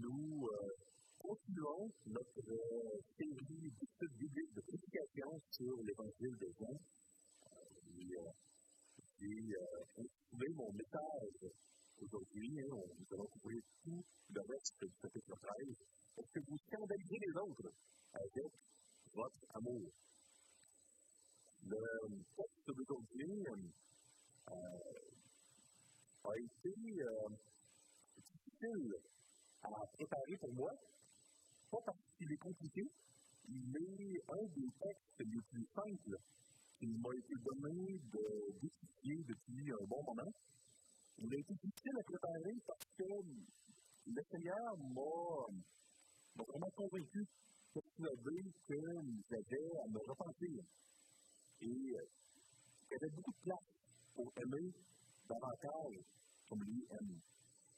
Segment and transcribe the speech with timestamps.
[0.00, 0.70] nous euh,
[1.18, 3.72] continuons notre euh, série
[4.18, 6.80] bibliques de prédication sur l'Évangile de Jean.
[7.46, 8.32] Euh,
[9.20, 9.54] J'ai
[10.28, 11.52] trouvé mon message
[12.00, 12.60] aujourd'hui.
[12.60, 15.76] Hein, nous allons couvrir tout le reste du chapitre 13
[16.14, 17.72] pour que vous scandalisez les autres
[18.12, 18.32] avec
[19.14, 19.92] votre amour.
[21.64, 21.78] Le
[22.36, 23.44] texte d'aujourd'hui
[26.24, 26.74] a été
[28.16, 28.94] difficile
[29.64, 30.70] à préparer pour moi,
[31.70, 32.82] pas parce qu'il est compliqué,
[33.48, 36.18] mais un des textes les plus simples
[36.78, 40.32] qui m'a été donné de d'étudier depuis un bon moment.
[41.18, 43.04] Il a été difficile à préparer parce que
[44.06, 47.24] le Seigneur m'a vraiment convaincu,
[47.72, 48.74] persuadé que
[49.30, 50.64] j'avais à me repentir.
[51.60, 53.66] Et il y avait beaucoup de place
[54.14, 54.72] pour aimer
[55.28, 55.98] davantage
[56.48, 57.20] comme lui aime.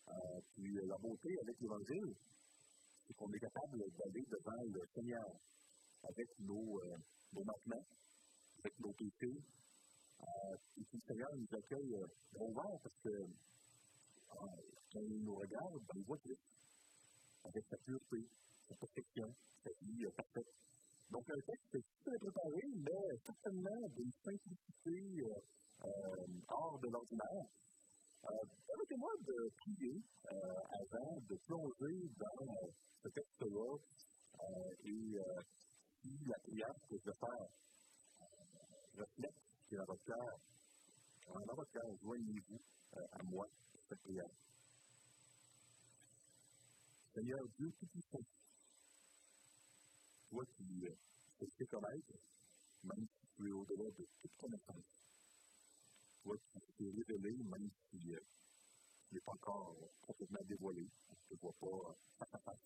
[0.08, 2.14] Euh, puis la beauté avec l'Évangile,
[3.06, 5.26] c'est qu'on est capable d'aller devant le Seigneur
[6.02, 6.96] avec nos, euh,
[7.32, 7.44] nos
[8.58, 9.38] avec nos péchés.
[10.20, 13.26] Euh, et puis le Seigneur nous accueille euh, ouvert parce que euh,
[14.92, 16.40] quand nous regarde, ben, il voit Christ
[17.44, 18.26] avec sa pureté,
[18.68, 20.52] sa perfection, sa vie parfaite.
[21.10, 25.22] Donc un texte super préparé, mais certainement d'une simplicité
[26.48, 27.46] hors de l'ordinaire.
[28.24, 30.00] Euh, permettez-moi de prier
[30.32, 32.70] euh, avant de plonger dans euh,
[33.02, 33.76] ce texte-là
[34.84, 35.16] et
[36.02, 37.48] si la prière que je vais faire
[38.98, 40.40] reflète ce qui est dans votre cœur,
[41.46, 42.60] dans votre cœur, joignez-vous
[43.12, 43.46] à moi
[43.88, 44.28] cette prière.
[47.14, 48.24] Seigneur Dieu Tout-Puissant,
[50.30, 50.86] toi qui
[51.56, 52.12] sais connaître,
[52.82, 55.04] même si tu es au-delà de toute connaissance,
[56.24, 58.20] toi qui t'es révélé, même si euh,
[59.08, 62.58] tu n'est pas encore complètement dévoilé, on ne te voit pas face à face.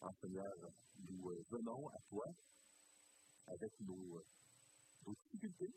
[0.00, 0.52] En Seigneur,
[1.08, 2.26] nous euh, venons à toi
[3.46, 4.24] avec nos, euh,
[5.06, 5.72] nos difficultés,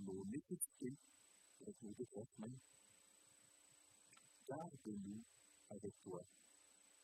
[0.00, 0.96] nos nécessités,
[1.60, 2.58] avec nos défenses même.
[4.48, 5.22] Garde-nous
[5.70, 6.20] avec toi,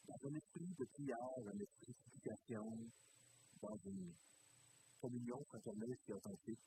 [0.06, 2.76] dans un esprit de prière, un esprit de supplication,
[3.62, 4.12] dans une
[5.00, 6.60] communion fraternelle et authentique,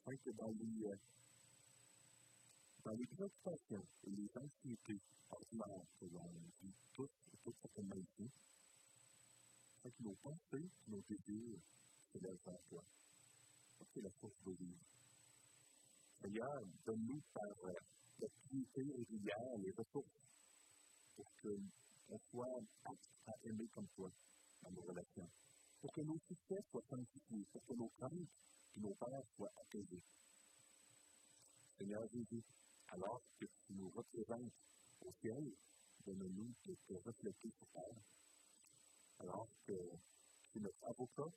[0.00, 0.96] afin que dans les, euh,
[2.84, 5.00] dans les préoccupations et les anxiétés
[5.30, 6.30] ordinaires que l'on
[6.62, 8.30] vit tous et toutes certainement ici,
[9.78, 11.58] afin que nos pensées, nos désirs
[12.12, 12.82] se lèvent vers toi.
[13.94, 14.76] C'est la source de vie.
[16.22, 17.72] Seigneur, donne-nous par euh,
[18.20, 20.06] la piété régulière les ressources
[21.16, 24.10] pour qu'on soit apte à aimer comme toi
[24.62, 25.28] dans nos relations.
[25.80, 28.28] Pour que nos succès soient sanctifiés, pour que nos craintes
[28.72, 30.02] que nos pères soient apaisés.
[31.78, 32.42] Seigneur Jésus,
[32.88, 34.52] alors que tu nous représentes
[35.00, 35.50] au ciel,
[36.04, 38.02] donne-nous de te refléter sur terre.
[39.20, 39.72] Alors que
[40.42, 41.30] tu es notre avocat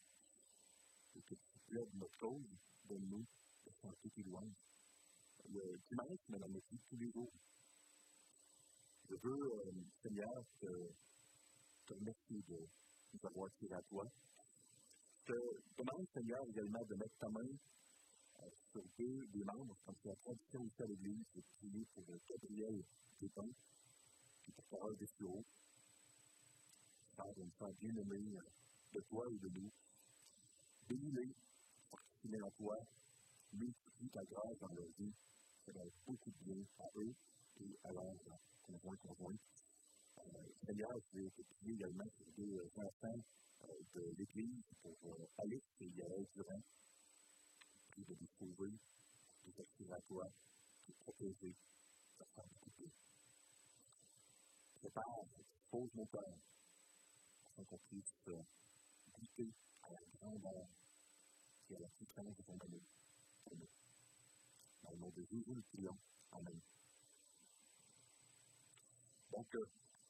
[1.16, 2.44] et que tu plaides notre cause,
[2.86, 3.26] donne-nous
[3.66, 4.52] de chanter tes louanges.
[5.50, 7.32] Le dimanche, notre vie tous les jours.
[9.10, 9.72] Je veux, euh,
[10.02, 10.90] Seigneur, te,
[11.86, 12.68] te remercier de
[13.14, 14.10] nous avoir tiré à toi
[15.26, 15.34] te
[15.78, 17.48] demande, Seigneur, également de mettre ta main
[18.40, 22.04] euh, sur deux des membres, comme c'est la tradition ici à l'Église, de prier pour
[22.28, 22.84] Gabriel
[23.22, 23.48] Dépin,
[24.44, 25.46] qui est porteur des sureaux.
[27.16, 28.42] Père, une femme bien aimée euh,
[28.94, 29.72] de toi et de nous.
[30.90, 31.34] Bénis-les
[31.90, 32.78] pour qu'ils en toi,
[33.54, 35.14] multiplie ta grâce dans leur vie.
[35.66, 37.14] Être beaucoup de bien à eux
[37.62, 38.16] et à leurs
[38.64, 39.38] conjoints conjoints.
[40.18, 40.22] Euh,
[40.66, 43.24] Seigneur, je vais te prier également pour deux enfants
[43.94, 46.62] de l'Église pour euh, Alice et Yael Durand.
[47.92, 48.14] Prie de
[49.46, 50.28] de s'attirer à toi,
[50.88, 51.54] de protéger,
[52.20, 52.90] de faire écouter.
[54.76, 55.26] Prépare,
[55.70, 56.36] pose mon cœur,
[57.46, 58.42] afin qu'on puisse euh,
[59.14, 59.50] goûter
[59.84, 60.68] à la grandeur
[61.70, 62.82] et à la puissance de ton amour
[63.44, 63.70] pour nous.
[64.84, 64.96] Dans
[66.42, 66.62] de.
[69.32, 69.66] Donc, euh,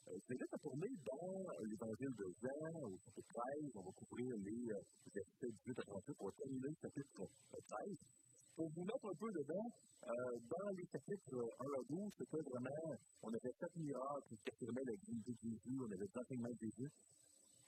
[0.06, 3.72] c'est juste à tourner dans l'évangile de Jean, au chapitre 13.
[3.76, 4.82] On va couvrir les euh,
[5.14, 7.98] versets 18 à 38 pour terminer le chapitre 13.
[8.56, 9.68] Pour vous mettre un peu dedans,
[10.04, 14.86] euh, dans les chapitres 1 à 12, c'était vraiment, on avait sept miracles qui affirmaient
[14.86, 16.92] la divinité de Jésus, on avait l'enseignement de Jésus.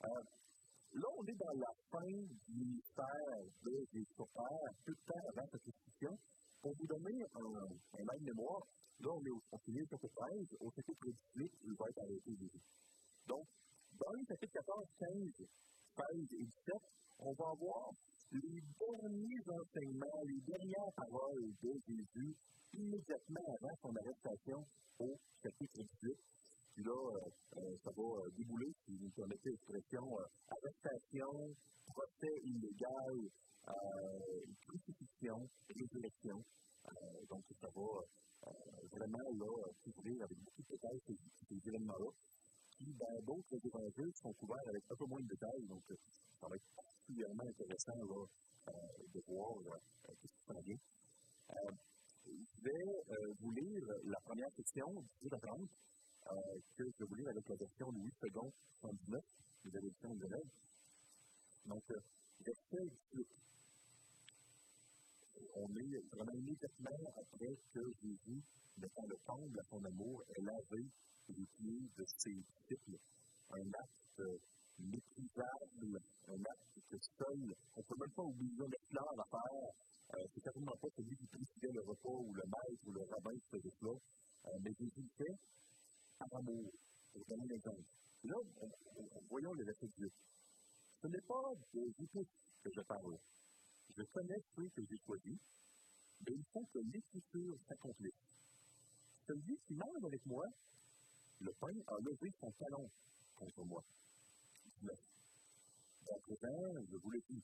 [0.03, 5.25] là, on est dans la fin du ministère de Jésus sur Terre, peu de temps
[5.31, 6.13] avant sa crucifixion.
[6.61, 8.65] Pour vous donner un, un même mémoire,
[8.99, 12.61] Là, on est au, chapitre 13, au chapitre 18, il va être arrêté Jésus.
[13.27, 13.45] Donc,
[13.99, 16.75] dans les chapitres 14, 15, 16 et 17,
[17.19, 17.91] on va voir
[18.31, 22.35] les derniers enseignements, les dernières paroles de Jésus
[22.73, 24.65] immédiatement avant son arrestation
[24.99, 26.15] au chapitre 18,
[26.75, 27.19] Puis là,
[27.83, 30.03] ça va débouler, si vous me permettez l'expression,
[30.47, 31.31] arrestation,
[31.85, 33.15] procès illégal,
[34.67, 36.43] crucifixion, résurrection.
[37.29, 38.51] Donc, ça va
[38.91, 39.51] vraiment là,
[39.83, 41.17] couvrir avec beaucoup de détails ces,
[41.47, 42.11] ces événements-là
[42.77, 45.65] qui, dans d'autres évangiles, sont couverts avec un peu moins de détails.
[45.67, 45.83] Donc,
[46.39, 48.25] ça va être particulièrement intéressant là,
[49.13, 49.55] de voir
[50.07, 50.77] ce qui s'en vient.
[52.25, 55.69] je vais vous lire la première 18 à 30,
[56.75, 58.51] que je vais vous lire avec la version Louis II,
[58.81, 59.23] 119,
[59.65, 60.49] de la version de l'élève.
[61.65, 61.83] Donc,
[62.41, 63.27] verset 18.
[65.55, 68.41] On est vraiment immédiatement après que Jésus,
[68.77, 70.85] mettant le comble à son amour, ait lavé
[71.29, 72.97] les pieds de ses disciples.
[73.51, 74.21] Un acte
[74.79, 79.71] méprisable, un acte que seul, on ne peut même pas oublier l'esclave à faire.
[80.13, 83.33] Euh, c'est certainement pas celui qui présidait le repas ou le maître ou le rabbin
[83.33, 85.35] qui faisait cela, euh, mais Jésus le fait
[86.19, 86.71] par amour,
[87.13, 87.81] pour donner l'exemple.
[88.23, 90.11] Là, on, on, voyons les versets 18.
[91.01, 92.25] Ce n'est pas de vous
[92.63, 93.17] que je parle.
[93.97, 95.37] Je connais ceux que j'ai choisis,
[96.25, 98.13] mais il faut que l'écriture s'accomplisse.
[99.27, 100.45] Celui qui mange avec moi,
[101.41, 102.89] le pain a levé son talon
[103.35, 103.83] contre moi.
[104.81, 104.95] 19.
[106.07, 107.41] À présent, je vous le dis,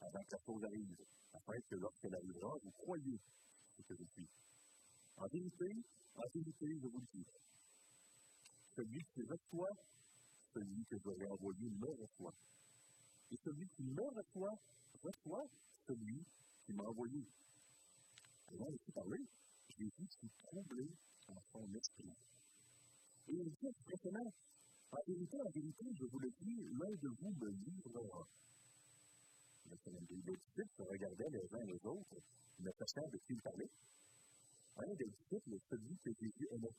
[0.00, 0.96] avant que la chose arrive,
[1.34, 3.18] afin que lorsqu'elle arrivera, vous croyez
[3.76, 4.28] ce que je suis.
[5.16, 5.70] En vérité,
[6.16, 7.26] en vérité, je vous le dis,
[8.76, 9.76] celui qui reçoit,
[10.52, 12.34] celui que j'aurais envoyé me reçoit.
[13.30, 14.58] Et celui qui me reçoit,
[15.02, 15.46] reçoit
[15.86, 16.22] celui
[16.64, 17.24] qui m'a envoyé.
[18.48, 19.20] Avant de parler,
[19.68, 20.88] Jésus s'est troublé
[21.28, 22.12] en son esprit.
[23.28, 24.32] Et il dit expressément,
[24.92, 28.26] en vérité, en vérité, je vous le dis, l'un de vous me livrera.
[29.66, 32.20] Les disciples se regardaient les uns les autres,
[32.60, 33.70] ne sachant de qui il parlait.
[34.76, 36.76] Un des disciples, celui que Jésus aimait,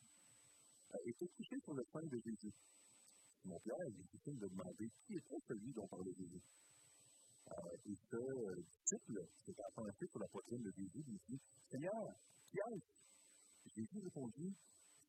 [1.05, 2.53] été couché sur le sein de Jésus.
[3.45, 6.41] Mon Pierre est difficile de demander qui était celui dont parlait Jésus.
[7.51, 11.39] Euh, et ce euh, disciple s'est appuyé sur la poitrine de Jésus et dit
[11.69, 12.15] Seigneur,
[12.49, 14.53] qui est-ce Jésus répondit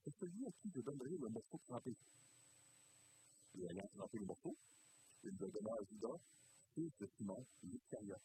[0.05, 1.95] C'est celui à qui je donnerai le morceau trempé.
[3.59, 4.55] Et ayant trempé le morceau,
[5.25, 6.19] il le donna à Judas,
[6.75, 8.21] fils de Simon, l'Iscariote.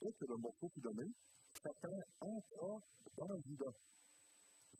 [0.00, 1.04] Dès que le morceau fut donné,
[1.62, 2.80] Satan entra
[3.16, 3.74] dans Judas.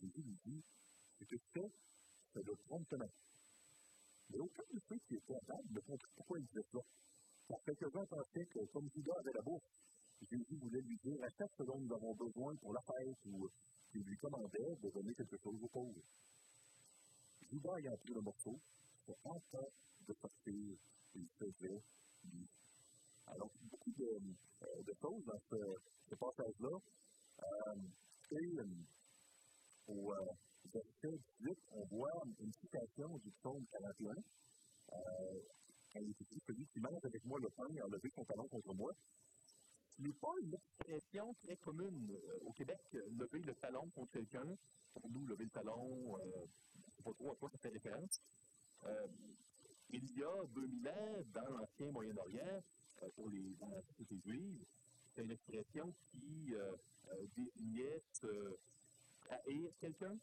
[0.00, 0.62] Jésus lui dit
[1.19, 1.70] Ce que tu fais,
[2.32, 3.10] c'est le trompement.
[4.30, 6.82] Mais aucun de ceux qui étaient à table ne comprit pourquoi il disait cela.
[7.48, 9.64] Car quelques-uns pensaient que, comme Judas avait la bourse,
[10.30, 13.48] Jésus voulait lui dire à chaque seconde nous avons besoin pour la fête ou
[13.90, 16.02] qu'il lui commandait de donner quelque chose aux pauvres.
[17.50, 18.58] Judas ayant pris le morceau,
[19.06, 19.64] se hâta
[20.06, 20.76] de sortir
[21.14, 21.82] il faisait
[22.25, 22.46] lui.
[23.26, 24.20] Alors, beaucoup de,
[24.62, 25.56] euh, de choses dans ce,
[26.08, 26.78] ce passage-là.
[27.40, 27.75] Euh,
[28.30, 28.64] et euh,
[29.90, 30.32] euh,
[30.72, 34.14] verset 18, on voit une citation du psaume 41.
[34.93, 34.94] Euh,
[35.96, 38.75] il est écrit Celui qui mange avec moi le pain a levé son talon contre
[38.75, 38.93] moi.
[39.96, 44.46] Ce n'est pas une expression très commune euh, au Québec, lever le talon contre quelqu'un.
[44.93, 46.46] Pour nous, lever le talon, euh,
[46.88, 48.20] ne sais pas trop à quoi ça fait référence.
[48.84, 49.06] Euh,
[49.90, 52.62] il y a 2000 ans, dans l'ancien Moyen-Orient,
[53.02, 53.81] euh, pour les, dans la
[55.14, 56.76] c'est une expression qui euh,
[57.37, 58.02] désignait
[59.31, 60.16] haïr quelqu'un,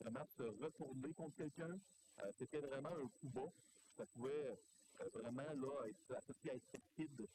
[0.00, 1.78] vraiment se retourner contre quelqu'un.
[2.20, 3.52] Euh, c'était vraiment un coup bas.
[3.96, 4.56] Ça pouvait
[5.00, 7.26] euh, vraiment là, être associé à être perfide.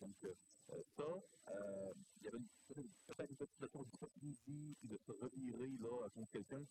[0.00, 0.14] donc,
[0.96, 1.04] ça,
[2.16, 2.38] il y avait
[3.06, 6.64] peut-être une petite notion d'hypocrisie, puis de se revirer là, contre quelqu'un.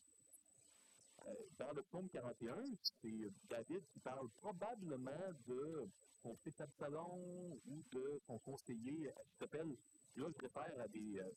[1.57, 2.63] dans le psaume 41,
[3.01, 5.89] c'est David qui parle probablement de
[6.21, 9.75] son fils Absalom ou de son conseiller s'appelle
[10.15, 11.31] là, je réfère à des euh,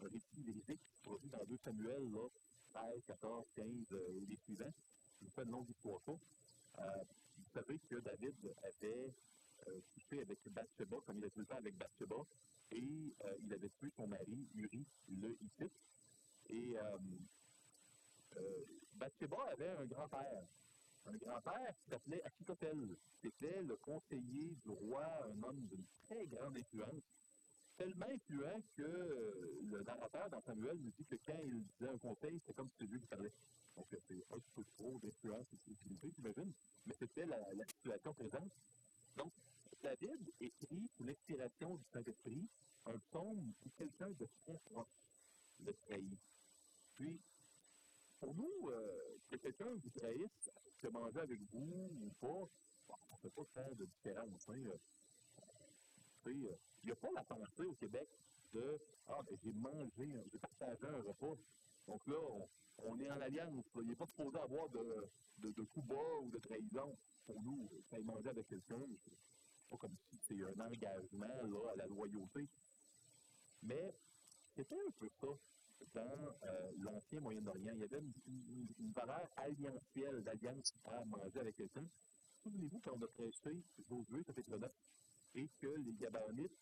[0.00, 2.28] récits véridiques produits dans 2 Samuel, là,
[2.70, 4.72] 13, 14, 15 euh, et les suivants.
[5.20, 6.22] Je vous fais une longue histoire courte.
[6.78, 7.04] Euh,
[7.36, 9.14] vous savez que David avait
[9.66, 12.16] euh, couché avec Bathsheba, comme il a temps avec Bathsheba,
[12.70, 15.72] et euh, il avait tué son mari, Uri, le Hittite.
[16.50, 16.98] Et euh,
[18.36, 18.64] euh,
[18.94, 20.46] Bathsheba avait un grand-père.
[21.06, 22.96] Un grand-père qui s'appelait Achitophel.
[23.22, 27.02] C'était le conseiller du roi, un homme d'une très grande influence
[27.78, 31.98] tellement influent que euh, le narrateur dans Samuel nous dit que quand il disait un
[31.98, 33.32] conseil, c'était comme si lui qui parlait.
[33.76, 36.52] Donc, euh, c'est un peu trop d'influence et d'utilité, j'imagine,
[36.86, 38.52] mais c'était la, situation présente.
[39.16, 39.32] Donc,
[39.80, 42.48] David écrit sous l'inspiration du Saint-Esprit
[42.86, 44.86] un psaume où quelqu'un de très proche
[45.64, 46.18] le trahit.
[46.96, 47.20] Puis,
[48.18, 52.48] pour nous, euh, que quelqu'un vous trahisse, que manger avec vous ou pas,
[52.88, 54.48] on ne fait pas faire de différence.
[54.48, 54.54] Hein,
[56.26, 58.08] il n'y a pas la pensée au Québec
[58.52, 61.36] de Ah, ben, j'ai mangé, j'ai partagé un repas.
[61.86, 62.16] Donc là,
[62.84, 63.64] on, est en alliance.
[63.76, 65.08] Il n'est pas supposé avoir de,
[65.38, 66.96] de, de coups bas ou de trahison
[67.26, 67.68] pour nous.
[67.90, 71.86] Quand il mangeait avec quelqu'un, c'est pas comme si c'était un engagement là, à la
[71.86, 72.46] loyauté.
[73.62, 73.94] Mais
[74.54, 75.28] c'était un peu ça
[75.94, 77.72] dans euh, l'ancien Moyen-Orient.
[77.74, 81.84] Il y avait une, une, valeur alliantielle, d'alliance à manger avec quelqu'un.
[82.42, 84.70] Souvenez-vous quand on a prêché Josué, chapitre 9,
[85.34, 86.58] et que les Gabaonites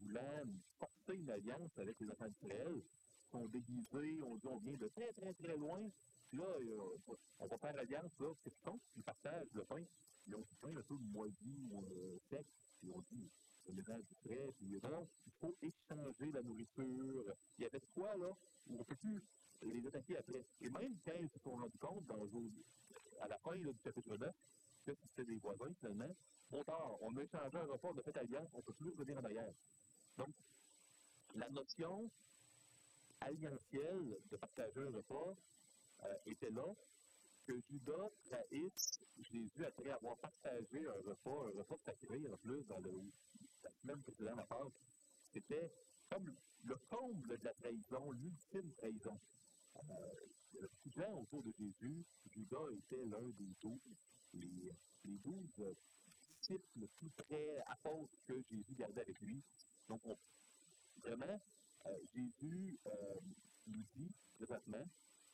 [0.00, 0.42] voulaient
[0.78, 2.82] porter une alliance avec les enfants d'Israël,
[3.30, 5.80] sont déguisés, on dit on vient de très très très loin,
[6.28, 8.80] puis là, euh, on va faire l'alliance, là, qu'ils font?
[8.96, 9.82] Ils partagent le pain,
[10.26, 12.46] ils ont du pain un peu moisi ou euh, sec,
[12.80, 13.30] puis on dit,
[13.66, 17.34] le ménage du frais, puis non, il faut échanger la nourriture.
[17.58, 18.30] Il y avait quoi, là,
[18.66, 19.22] où on peut plus
[19.62, 20.44] les attaquer après.
[20.60, 22.28] Et même quand ils se sont rendus compte, dans,
[23.20, 24.34] à la fin là, du chapitre 9,
[24.84, 26.14] que c'était des voisins, finalement,
[26.50, 29.18] bon tard, on a échangé un repas, on a fait alliance, on peut plus revenir
[29.18, 29.52] en arrière.
[30.16, 30.34] Donc,
[31.34, 32.10] la notion
[33.20, 35.34] alliantielle de partager un repas
[36.04, 36.66] euh, était là,
[37.46, 42.80] que Judas trahisse Jésus après avoir partagé un repas, un repas sacré en plus dans
[42.80, 42.92] le,
[43.62, 44.80] la semaine précédente à Pâques.
[45.32, 45.70] C'était
[46.10, 49.18] comme le comble de la trahison, l'ultime trahison.
[49.76, 50.14] Euh,
[50.86, 52.04] gens autour de Jésus.
[52.30, 53.80] Judas était l'un des douze,
[54.32, 54.72] les,
[55.04, 55.76] les douze
[56.40, 59.42] disciples le plus près, apôtres que Jésus gardait avec lui.
[59.88, 60.02] Donc,
[61.02, 61.40] vraiment,
[61.86, 63.20] euh, Jésus euh,
[63.66, 64.84] nous dit présentement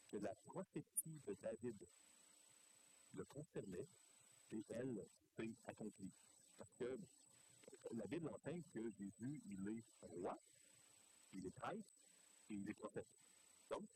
[0.09, 1.87] que la prophétie de David
[3.15, 3.89] le concernait
[4.53, 6.12] et elle s'est accomplie.
[6.59, 6.99] Parce que
[7.93, 10.39] la Bible enseigne que Jésus, il est roi,
[11.33, 11.89] il est prêtre
[12.50, 13.07] et il est prophète.
[13.69, 13.89] Donc,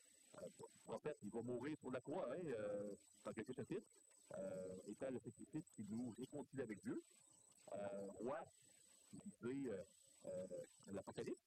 [0.43, 0.49] euh,
[0.85, 3.87] prophète, il va mourir sur la croix, hein, euh, dans quelques chapitres,
[4.33, 7.03] euh, étant le sacrifice qui nous réconcilie avec Dieu.
[7.73, 8.39] Euh, roi,
[9.13, 9.83] lisez euh,
[10.27, 10.47] euh,
[10.93, 11.41] l'Apocalypse,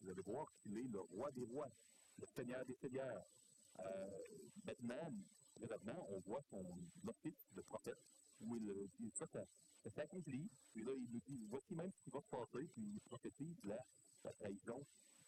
[0.00, 1.68] vous allez voir qu'il est le roi des rois,
[2.18, 3.24] le seigneur des seigneurs.
[3.78, 4.10] Euh,
[4.64, 5.12] maintenant,
[5.54, 6.64] présentement, on voit son
[7.06, 7.98] office de prophète,
[8.40, 9.44] où il dit ça, ça,
[9.84, 12.82] ça s'accomplit, puis là, il nous dit, voici même ce qui va se passer, puis
[12.94, 13.78] il prophétise la,
[14.24, 14.84] la trahison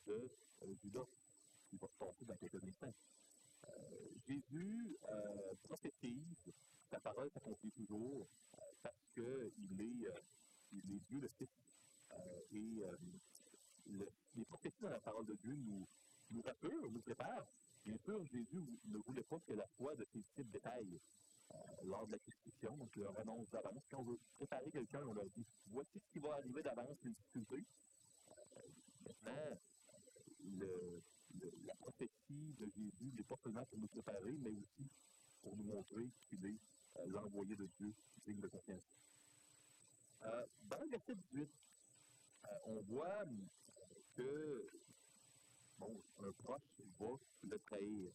[0.07, 0.29] de
[0.63, 1.07] euh, Judas,
[1.71, 2.95] qui va se passer dans quelques instants.
[3.65, 6.53] Euh, Jésus euh, prophétise,
[6.91, 10.21] sa parole s'accomplit toujours, euh, parce qu'il est, euh,
[10.73, 11.49] il est Dieu le Fils.
[12.13, 12.85] Euh, et
[13.87, 15.87] le, les prophéties dans la parole de Dieu nous,
[16.31, 16.43] nous
[16.91, 17.47] nous préparent.
[17.85, 20.99] Bien sûr, Jésus ne voulait pas que la foi de ses disciples détaille
[21.53, 23.83] euh, lors de la crucifixion, donc leur annonce d'avance.
[23.91, 27.11] Quand on veut préparer quelqu'un, on leur dit voici ce qui va arriver d'avance, les
[27.11, 27.65] difficultés.
[28.31, 28.61] Euh,
[29.07, 29.59] maintenant,
[31.67, 34.89] la prophétie de Jésus n'est pas seulement pour nous préparer, mais aussi
[35.43, 36.59] pour nous montrer qu'il est
[36.97, 37.93] euh, l'envoyé de Dieu,
[38.25, 38.83] digne de confiance.
[40.63, 41.51] Dans le verset 18,
[42.45, 43.25] euh, on voit
[44.17, 44.67] que
[45.79, 48.11] bon, un proche va le trahir.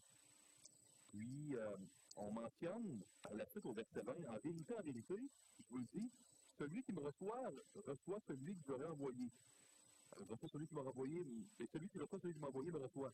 [1.07, 1.77] Puis, euh,
[2.15, 5.15] on mentionne par la suite au verset 20, en vérité, en vérité,
[5.59, 6.09] je vous le dis,
[6.57, 7.51] celui qui me reçoit,
[7.85, 9.29] reçoit celui que j'aurais envoyé.
[10.17, 11.25] Euh, reçoit celui qui m'a envoyé,
[11.59, 13.13] et celui qui reçoit celui qui m'a envoyé me reçoit.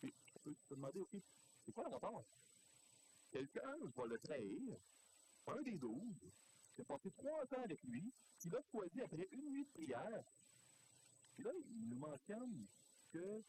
[0.00, 1.16] Puis, on peut se demander, OK,
[1.64, 2.24] c'est quoi le?
[3.30, 4.76] Quelqu'un va le trahir,
[5.48, 6.32] un des douze,
[6.80, 10.24] a passé trois ans avec lui, qui l'a choisi après une nuit de prière.
[11.34, 12.66] Puis là, il nous mentionne
[13.12, 13.42] que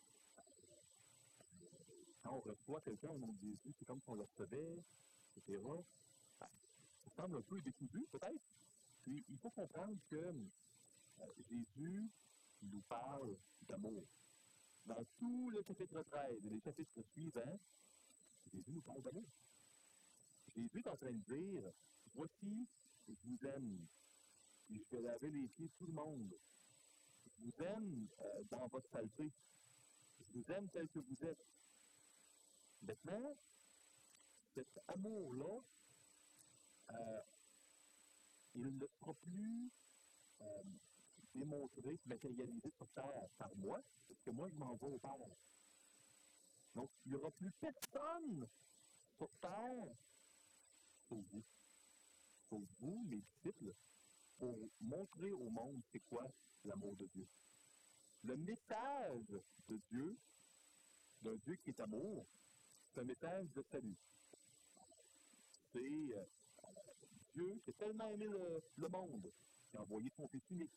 [2.27, 4.83] quand on reçoit quelqu'un au nom de Jésus, c'est comme si on le recevait,
[5.37, 5.61] etc.
[6.39, 8.41] Ça semble un peu décousu, peut-être.
[9.03, 12.09] Puis, il faut comprendre que euh, Jésus
[12.63, 14.03] nous parle d'amour.
[14.85, 17.59] Dans tout le chapitre 13 et les chapitres suivants,
[18.51, 19.29] Jésus nous parle d'amour.
[20.53, 21.71] Jésus est en train de dire,
[22.13, 22.67] voici,
[23.07, 23.87] je vous aime,
[24.69, 26.33] et je vais laver les pieds de tout le monde.
[27.25, 29.31] Je vous aime euh, dans votre saleté.
[30.19, 31.56] Je vous aime tel que vous êtes.
[32.81, 33.35] Maintenant,
[34.53, 35.61] cet amour-là,
[36.91, 37.21] euh,
[38.55, 39.71] il ne sera plus
[40.41, 40.63] euh,
[41.35, 45.35] démontré, matérialisé sur terre par moi, parce que moi, je m'en vais au Père.
[46.75, 48.47] Donc, il n'y aura plus personne
[49.17, 49.95] sur terre,
[51.09, 51.43] sauf vous,
[52.49, 53.73] sauf vous, mes disciples,
[54.37, 56.23] pour montrer au monde c'est quoi
[56.63, 57.27] l'amour de Dieu.
[58.23, 60.17] Le message de Dieu,
[61.21, 62.25] d'un Dieu qui est amour,
[62.99, 63.95] un message de salut.
[65.71, 66.23] C'est euh,
[67.33, 69.31] Dieu qui a tellement aimé le, monde,
[69.69, 70.71] qui a envoyé son Fils unique.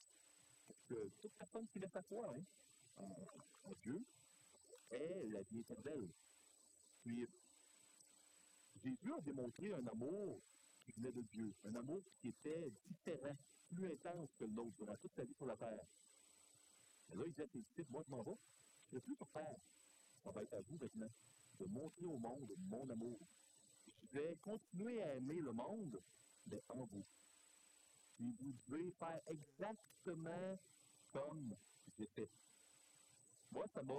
[0.87, 3.05] Que toute personne qui laisse sa foi hein,
[3.65, 4.05] en, Dieu
[4.91, 6.09] est la vie éternelle.
[7.03, 7.27] Puis,
[8.83, 10.41] Jésus a démontré un amour
[10.81, 13.37] qui venait de Dieu, un amour qui était différent,
[13.69, 15.85] plus intense que le nôtre durant toute sa vie sur la terre.
[17.13, 18.37] Et là, il dit à ses disciples, moi je m'en vais,
[18.91, 19.57] je ne plus sur terre.
[20.23, 21.11] Ça va être à vous maintenant
[21.61, 23.19] de montrer au monde mon amour.
[24.13, 26.01] Je vais continuer à aimer le monde,
[26.47, 27.05] mais en vous.
[28.17, 30.59] Puis vous devez faire exactement
[31.13, 31.55] comme
[31.99, 32.31] j'ai fait.
[33.53, 33.95] Moi, ça m'a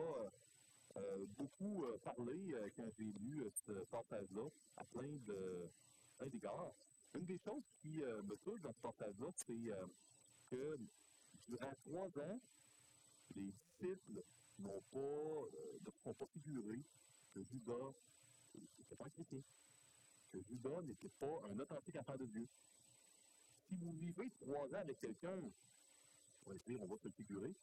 [0.97, 5.69] euh, beaucoup euh, parlé euh, quand j'ai lu ce passage-là à plein de
[6.17, 6.73] plein d'égards.
[7.13, 9.71] Une des choses qui me touche dans ce passage-là, c'est
[10.49, 10.77] que
[11.49, 12.39] durant trois ans,
[13.35, 14.23] les disciples
[14.59, 16.85] n'ont pas, ne sont pas figurés
[17.33, 17.93] que Judas
[18.55, 19.41] n'était pas chrétien,
[20.31, 22.47] que Judas n'était pas un authentique enfant de Dieu.
[23.67, 25.39] Si vous vivez trois ans avec quelqu'un,
[26.45, 27.53] on va dire, on va se figurer,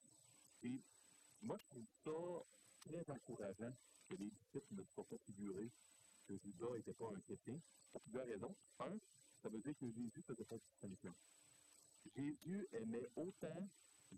[0.62, 0.80] et
[1.42, 3.72] moi, je trouve ça très encourageant
[4.08, 5.70] que les disciples ne soient pas figurés
[6.26, 7.58] que Judas n'était pas un chrétien,
[7.92, 8.54] pour plusieurs raisons.
[8.80, 8.98] Un,
[9.42, 11.14] ça veut dire que Jésus faisait pas de distinction.
[12.14, 13.68] Jésus aimait autant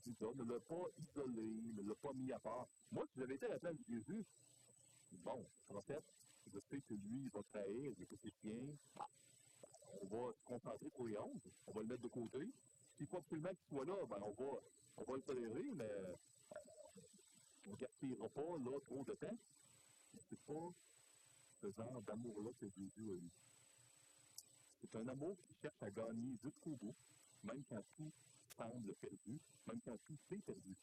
[0.05, 1.43] Judas, ne l'a pas isolé,
[1.77, 2.69] ne l'a pas mis à part.
[2.93, 4.25] Moi, si j'avais été à la place de Jésus,
[5.19, 6.05] bon, en fait,
[6.47, 9.09] je sais que lui, va trahir, il est chrétien, ah,
[10.03, 12.39] on va se concentrer pour les onze, on va le mettre de côté.
[12.97, 14.61] S'il faut absolument qu'il soit là, ben, on va,
[14.97, 15.91] on va le tolérer, mais
[17.67, 19.39] on ne gaspillera pas là trop de temps.
[20.29, 20.73] C'est pas
[21.61, 23.31] ce genre d'amour-là que Jésus a eu.
[24.81, 26.95] C'est un amour qui cherche à gagner jusqu'au bout,
[27.45, 28.13] même quand tout
[28.57, 30.75] semble perdu, même quand tout est perdu.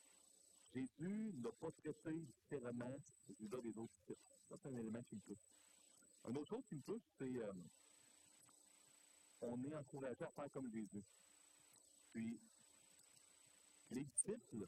[0.77, 2.95] Jésus n'a pas traité différemment
[3.39, 4.21] Judas des autres disciples.
[4.47, 5.49] Ça, c'est un élément qui me touche.
[6.25, 7.53] Un autre chose qui me touche, c'est euh,
[9.41, 11.03] on est encouragé à faire comme Jésus.
[12.11, 12.39] Puis,
[13.89, 14.67] les disciples,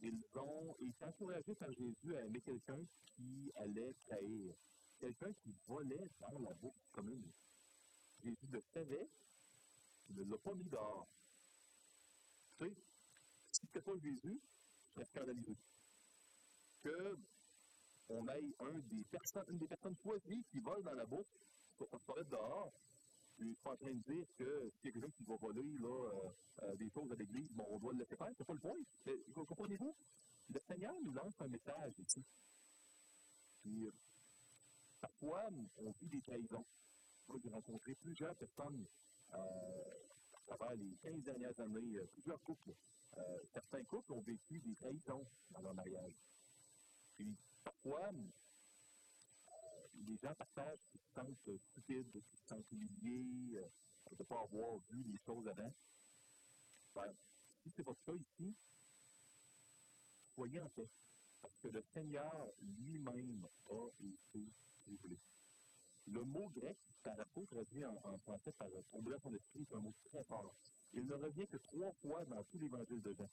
[0.00, 4.54] ils ont été encouragés par Jésus à aimer quelqu'un qui allait trahir,
[4.98, 7.30] quelqu'un qui volait dans la bouche commune.
[8.22, 9.08] Jésus le savait,
[10.10, 11.08] il ne l'a pas mis dehors.
[12.58, 12.74] Tu sais,
[13.50, 14.40] si ce n'était pas Jésus,
[14.94, 15.56] serais scandalisé.
[16.82, 17.18] Que
[18.10, 21.26] on ait un des personnes, une des personnes choisies qui vole dans la bouche,
[21.76, 22.72] pour se mettre dehors,
[23.38, 26.30] je suis en train de dire que a quelqu'un qui va voler là, euh,
[26.62, 28.76] euh, des choses à l'église, bon, on doit le laisser faire, c'est pas le point.
[29.06, 29.94] Mais, comprenez-vous?
[30.52, 32.22] Le Seigneur nous lance un message ici.
[33.62, 33.92] Puis, euh,
[35.00, 36.64] parfois, on vit des trahisons.
[37.28, 38.84] Moi, j'ai rencontré plusieurs personnes
[39.32, 39.38] à
[40.46, 42.72] travers les 15 dernières années, plusieurs couples.
[43.52, 46.14] Certains couples ont vécu des trahisons dans leur mariage.
[47.16, 48.10] Puis, parfois,
[50.06, 53.68] les gens partagent qu'ils se sentent stupides, qu'ils se sentent humiliés, euh,
[54.10, 55.72] de ne pas avoir vu les choses avant.
[56.94, 57.14] Ben,
[57.62, 58.54] si c'est votre cas ici,
[60.34, 60.88] soyez en paix.
[61.40, 64.46] Parce que le Seigneur lui-même a été
[64.82, 65.18] troublé.
[66.06, 69.80] Le mot grec, par rapport traduit en, en français par troubler son esprit, c'est un
[69.80, 70.54] mot très fort.
[70.96, 73.28] Il ne revient que trois fois dans tout l'évangile de Jean.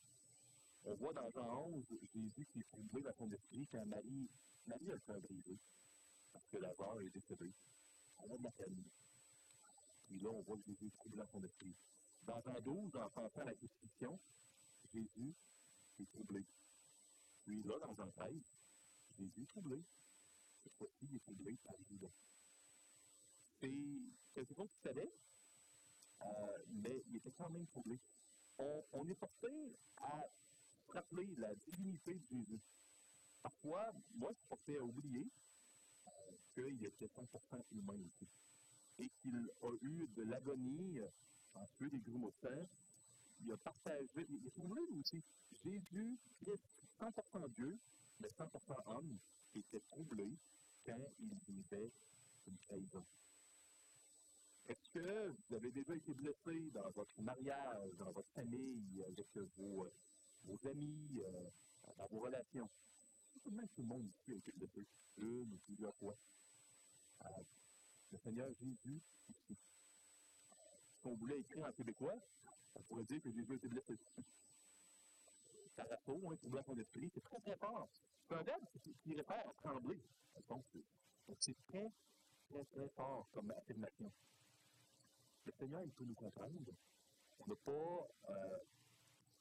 [0.84, 4.28] On voit dans Jean 11 Jésus qui est troublé dans son esprit quand Marie,
[4.66, 5.58] Marie a le brisé
[6.34, 7.52] parce que Lazare est décédé.
[8.18, 8.92] On a de la famille.
[10.08, 11.74] Puis là, on voit Jésus troublé dans son esprit.
[12.24, 14.20] Dans Jean 12, en pensant à la crucifixion,
[14.92, 15.34] Jésus
[16.00, 16.44] est troublé.
[17.46, 18.34] Puis là, dans Jean 13,
[19.18, 19.84] Jésus est troublé.
[20.64, 22.08] Cette fois-ci, il est troublé par Judas.
[23.60, 23.72] C'est
[24.34, 25.12] quelque chose qu'il savait,
[26.24, 27.98] euh, mais il était quand même troublé.
[28.94, 29.48] On, est porté
[29.98, 30.24] à
[30.90, 32.60] rappeler la divinité de Jésus.
[33.42, 35.26] Parfois, moi, je suis porté à oublier
[36.54, 38.28] qu'il était 100% humain aussi.
[39.00, 41.00] Et qu'il a eu de l'agonie
[41.56, 42.68] en tuant des grumeaux de
[43.44, 45.24] Il a partagé, il est aussi.
[45.64, 46.64] Jésus, Christ,
[47.00, 47.78] 100% Dieu,
[48.20, 49.18] mais 100% homme,
[49.56, 50.30] était troublé
[50.86, 51.92] quand il vivait
[52.48, 53.04] une trahison.
[54.72, 59.86] Est-ce que vous avez déjà été blessé dans votre mariage, dans votre famille, avec vos,
[60.66, 61.50] amis, euh,
[61.98, 62.70] dans vos relations?
[63.44, 66.16] Tout le monde ici a été blessé une ou plusieurs fois?
[68.14, 69.02] Le Seigneur Jésus ici.
[69.50, 69.58] Si
[71.04, 72.16] on voulait écrire en québécois,
[72.76, 73.98] on pourrait dire que Jésus a été blessé.
[75.76, 77.90] Carasso, hein, troublant son esprit, c'est très très fort.
[78.30, 78.64] C'est un verbe
[79.04, 80.00] qui réfère à trembler.
[80.48, 80.64] Donc,
[81.42, 81.92] c'est très,
[82.50, 84.10] très, très fort comme affirmation.
[85.46, 86.72] Le Seigneur, il peut nous comprendre.
[87.40, 88.58] On n'a pas euh,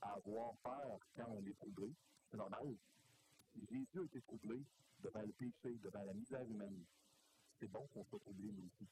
[0.01, 1.93] avoir peur quand on est troublé.
[2.31, 2.75] C'est normal.
[3.71, 4.63] Jésus a été troublé
[5.03, 6.85] devant le péché, devant la misère humaine
[7.61, 8.89] c'est bon qu'on soit troublé nous aussi.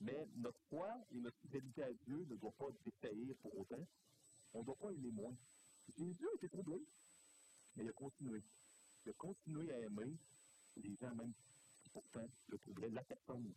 [0.00, 3.86] Mais notre foi et notre fidélité à Dieu ne doivent pas défaillir pour autant.
[4.52, 5.34] On ne doit pas aimer moins.
[5.96, 6.82] Jésus a été troublé,
[7.76, 8.42] mais il a continué.
[9.06, 10.12] Il a continué à aimer
[10.76, 11.32] les gens même
[11.82, 13.52] qui pourtant le troublaient, la personne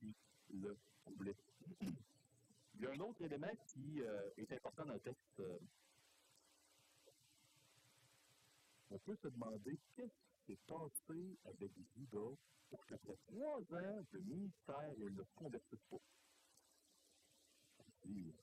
[0.00, 0.14] qui
[0.54, 1.36] le troublait.
[2.74, 5.40] Il y a un autre élément qui euh, est important dans le texte.
[5.40, 5.58] Euh,
[8.90, 12.36] on peut se demander qu'est-ce qui s'est passé avec Judas
[12.70, 15.98] pour qu'après trois ans de ministère, il ne convertisse pas.
[18.02, 18.34] Puis,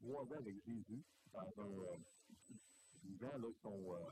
[0.00, 1.78] trois ans avec Jésus, dans un.
[1.78, 1.96] Euh,
[3.04, 3.30] les gens,
[3.62, 3.94] sont.
[3.94, 4.10] Euh,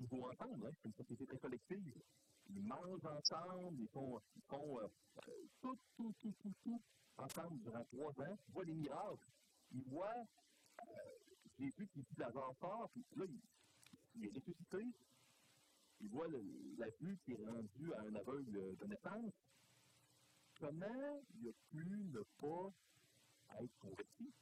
[0.00, 2.02] hein, c'est une société très collective.
[2.50, 4.88] Ils mangent ensemble, ils font, ils font euh,
[5.60, 6.82] tout, tout, tout, tout, tout
[7.16, 8.38] ensemble durant trois ans.
[8.48, 9.28] Ils voient des miracles.
[9.72, 10.24] Ils voient
[11.58, 13.40] Jésus qui dit Lazare fort, puis là, il,
[14.16, 14.84] il est ressuscité.
[16.00, 16.42] Il voit le,
[16.76, 19.32] la vue qui est rendue à un aveugle de naissance.
[20.58, 22.72] Comment il a pu ne pas
[23.62, 24.32] être converti?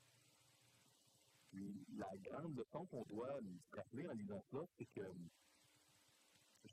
[1.50, 5.02] Puis la grande leçon qu'on doit se rappeler en lisant cela, c'est que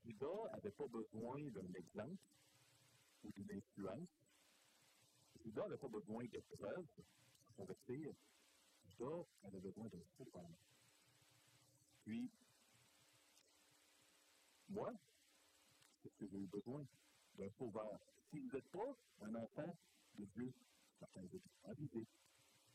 [0.06, 2.24] Judas n'avait pas besoin d'un exemple
[3.24, 4.10] ou d'une influence.
[5.44, 8.14] Judas n'avait pas besoin de preuves pour convertir.
[8.90, 10.50] Judas avait besoin d'un sauveur.
[12.04, 12.30] Puis,
[14.70, 14.92] moi,
[16.02, 16.86] c'est ce que j'ai eu besoin?
[17.36, 18.00] D'un sauveur.
[18.30, 19.78] Si vous n'êtes pas un enfant
[20.18, 20.54] de Dieu,
[21.00, 22.10] certains vous en visite.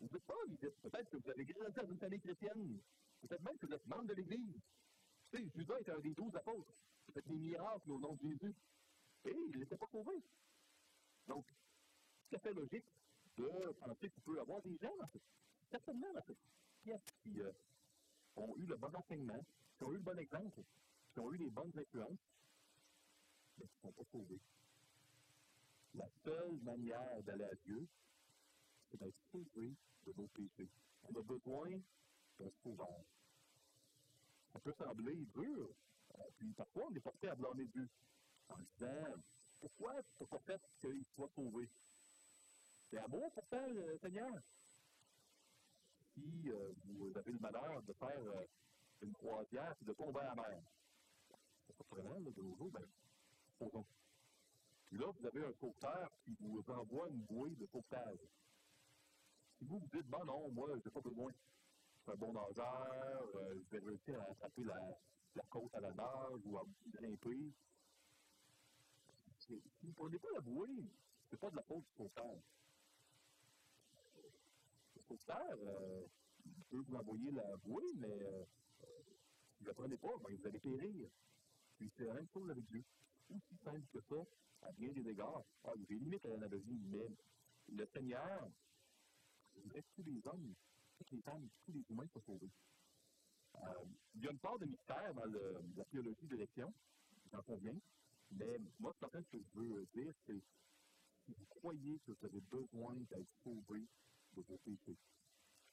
[0.01, 0.81] Vous n'êtes pas visite.
[0.83, 2.81] Peut-être que vous avez grandi dans une famille chrétienne.
[3.21, 4.61] Peut-être même que vous êtes membre de l'Église.
[5.31, 6.73] Tu sais, Judas était un des douze apôtres.
[7.09, 8.55] Il fait des miracles au nom de Jésus.
[9.27, 10.23] Et il n'était pas sauvé.
[11.27, 11.47] Donc,
[12.29, 12.85] tout à fait logique
[13.37, 14.95] de penser qu'il peut y avoir des gens,
[15.71, 16.39] certainement, dans cette
[16.83, 17.51] pièce qui euh,
[18.37, 19.45] ont eu le bon enseignement,
[19.79, 20.63] qui ont eu le bon exemple,
[21.13, 22.19] qui ont eu les bonnes influences,
[23.59, 24.41] mais qui ne sont pas sauvés.
[25.95, 27.87] La seule manière d'aller à Dieu,
[28.91, 29.73] c'est d'être sauvé
[30.07, 30.69] de nos péchés.
[31.05, 31.71] On a besoin
[32.39, 33.01] d'un sauveur.
[34.53, 35.75] Ça peut sembler dur, euh,
[36.39, 37.89] puis parfois on est porté à blâmer Dieu
[38.49, 39.15] en disant
[39.61, 41.69] Pourquoi tu pas fait qu'il soit sauvé?
[42.91, 44.35] C'est amour pour faire, le Seigneur.
[46.15, 48.47] Si euh, vous avez le malheur de faire euh,
[49.03, 50.63] une croisière et de tomber à la mer,
[51.67, 52.87] c'est pas très mal, de nos jours, ben,
[53.59, 53.87] posons.
[54.89, 58.19] Puis là, vous avez un sauveteur qui vous envoie une bouée de sauvetage.
[59.59, 61.33] Si vous vous dites, bon non, moi, je n'ai pas besoin.
[61.33, 64.77] Je suis un bon nageur, euh, je vais réussir à attraper la,
[65.35, 67.53] la côte à la nage ou à grimper.
[69.41, 70.85] Si vous ne prenez pas la bouée,
[71.29, 72.37] ce n'est pas de la faute du sauveteur.
[74.97, 76.07] Le sauveteur, euh,
[76.71, 78.45] peut vous envoyer la bouée, mais euh,
[79.59, 81.09] vous ne la prenez pas, vous allez périr.
[81.77, 82.85] Puis c'est la même chose avec Dieu.
[83.31, 84.23] Aussi simple que ça,
[84.63, 85.45] à bien des égards.
[85.65, 87.09] Ah, il y a des limites à l'analogie, mais
[87.69, 88.49] le Seigneur
[89.55, 90.55] voudrait que tous les hommes,
[90.99, 92.51] toutes les femmes, tous les humains soient sauvés.
[93.57, 96.73] Euh, il y a une part de mystère dans la théologie de l'élection,
[97.33, 97.79] j'en conviens,
[98.31, 100.43] mais moi, ce que je veux dire, c'est
[101.25, 103.87] si vous croyez que vous avez besoin d'être sauvé
[104.37, 104.99] de vos péchés,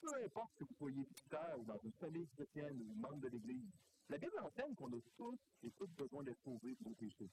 [0.02, 3.72] peu importe que vous soyez pasteur ou dans une famille chrétienne ou membre de l'Église,
[4.10, 7.30] la Bible enseigne qu'on a tous et toutes besoin d'être sauvés de nos péchés.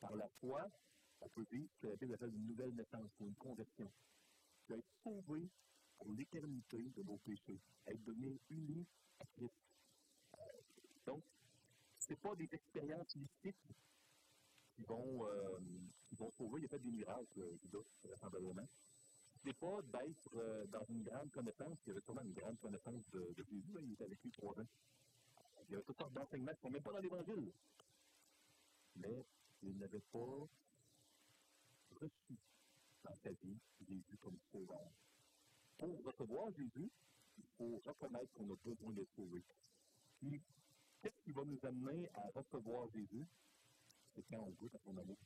[0.00, 0.66] Par la foi,
[1.20, 3.90] on peut vivre ce que la Bible appelle une nouvelle naissance une conversion.
[4.66, 5.48] Tu être sauvé
[6.10, 8.86] l'éternité de nos péchés, être devenu uni
[9.20, 9.54] à Christ.
[11.06, 11.22] Donc,
[11.98, 13.56] ce n'est pas des expériences mystiques
[14.74, 15.58] qui vont, euh,
[16.08, 16.60] qui vont sauver.
[16.60, 18.68] Il y a fait des miracles, Judas, vraisemblablement.
[19.42, 21.78] Ce n'est pas d'être euh, dans une grande connaissance.
[21.84, 23.76] Il y avait sûrement une grande connaissance de, de Jésus.
[23.82, 24.66] il était avec lui trois ans.
[25.68, 27.52] Il y avait toutes sortes d'enseignements qui ne même pas dans l'Évangile.
[28.96, 29.24] Mais
[29.62, 30.48] il n'avait pas
[32.00, 32.36] reçu
[33.04, 34.90] dans sa vie Jésus comme sauveur.
[35.82, 36.92] Pour recevoir Jésus,
[37.38, 39.42] il faut reconnaître qu'on a besoin d'être sauvé.
[40.20, 40.40] Puis,
[41.02, 43.26] qu'est-ce qui va nous amener à recevoir Jésus?
[44.14, 45.16] C'est quand on goûte à son amour.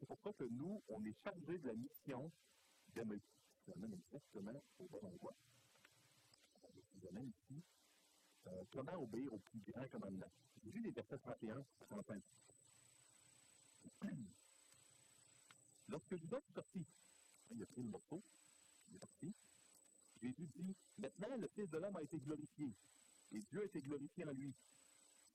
[0.00, 2.32] C'est pour ça que nous, on est chargé de la mission
[2.94, 3.20] d'aimer.
[3.66, 5.34] Vous amène exactement au bon endroit.
[6.94, 7.62] Vous amène ici.
[8.46, 10.32] Euh, comment obéir au plus grand commandement?
[10.64, 12.22] J'ai les versets 31 à 35.
[15.88, 16.86] Lorsque Judas est sorti,
[17.50, 18.22] il a pris le morceau,
[20.22, 22.72] Jésus dit Maintenant, le Fils de l'homme a été glorifié,
[23.32, 24.54] et Dieu a été glorifié en lui.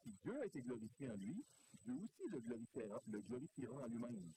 [0.02, 1.44] Si Dieu a été glorifié en lui,
[1.84, 4.32] Dieu aussi le glorifiera, le glorifiera en lui-même.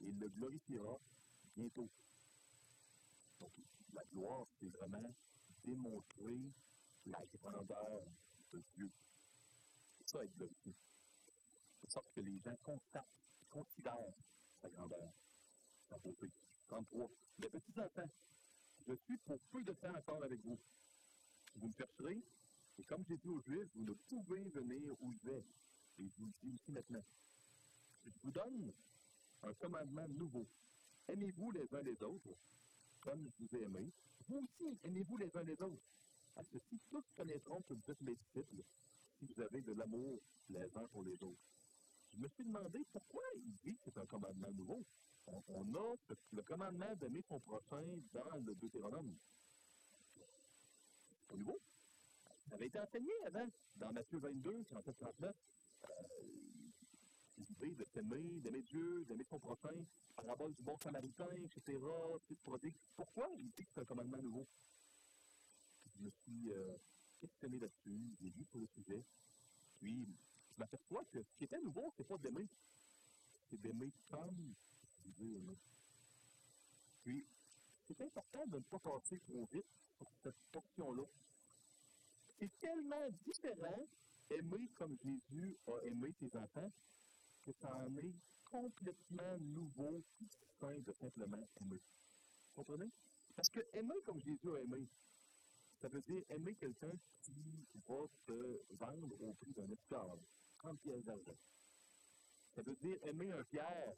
[0.00, 0.96] Et il le glorifiera
[1.56, 1.88] bientôt.
[3.40, 3.52] Donc,
[3.92, 5.14] la gloire, c'est vraiment
[5.64, 6.52] démontrer
[7.06, 8.02] la grandeur
[8.52, 8.90] de Dieu.
[9.98, 10.74] C'est ça être glorifié.
[11.82, 13.08] De sorte que les gens constatent,
[13.50, 14.14] considèrent
[14.62, 15.12] sa grandeur,
[15.88, 16.30] sa beauté.
[16.68, 17.10] 33.
[17.38, 18.10] Les petits enfants,
[18.86, 20.58] je suis pour peu de temps encore avec vous.
[21.56, 22.22] Vous me chercherez,
[22.78, 25.44] et comme j'ai dit aux Juifs, vous ne pouvez venir où je vais.
[25.98, 27.04] Et je vous le dis aussi maintenant.
[28.04, 28.72] Je vous donne
[29.42, 30.46] un commandement nouveau.
[31.08, 32.36] Aimez-vous les uns les autres,
[33.00, 33.92] comme je vous ai aimé?
[34.28, 35.82] Vous aussi, aimez-vous les uns les autres.
[36.36, 38.64] À ceci, tous connaîtront que vous êtes mes disciples
[39.18, 40.18] si vous avez de l'amour
[40.50, 41.40] les uns pour les autres.
[42.12, 43.54] Je me suis demandé pourquoi il
[45.26, 45.96] on a
[46.32, 47.82] le commandement d'aimer son prochain
[48.12, 49.14] dans le Deutéronome.
[51.28, 51.60] C'est nouveau.
[52.48, 55.34] Ça avait été enseigné avant, dans Matthieu 22, 37, 39.
[55.84, 55.88] Euh,
[57.38, 59.74] l'idée de s'aimer, d'aimer Dieu, d'aimer son prochain,
[60.14, 61.78] parabole du bon samaritain, etc.,
[62.96, 64.46] Pourquoi il dit que c'est un commandement nouveau?
[65.96, 66.76] Je me suis euh,
[67.20, 69.04] questionné là-dessus, j'ai lu sur le sujet,
[69.78, 70.06] puis
[70.52, 72.48] je m'aperçois que ce qui était nouveau, c'est pas d'aimer,
[73.48, 74.54] c'est d'aimer comme
[77.02, 77.26] Puis,
[77.86, 81.04] c'est important de ne pas passer trop vite sur cette portion-là.
[82.38, 83.86] C'est tellement différent
[84.30, 86.70] aimer comme Jésus a aimé ses enfants
[87.44, 88.14] que ça en est
[88.44, 91.80] complètement nouveau et distinct de simplement aimer.
[91.80, 92.90] Vous comprenez?
[93.36, 94.86] Parce que aimer comme Jésus a aimé,
[95.80, 100.18] ça veut dire aimer quelqu'un qui va te vendre au prix d'un esclave,
[100.58, 101.36] 30 pièces d'argent.
[102.54, 103.94] Ça veut dire aimer un Pierre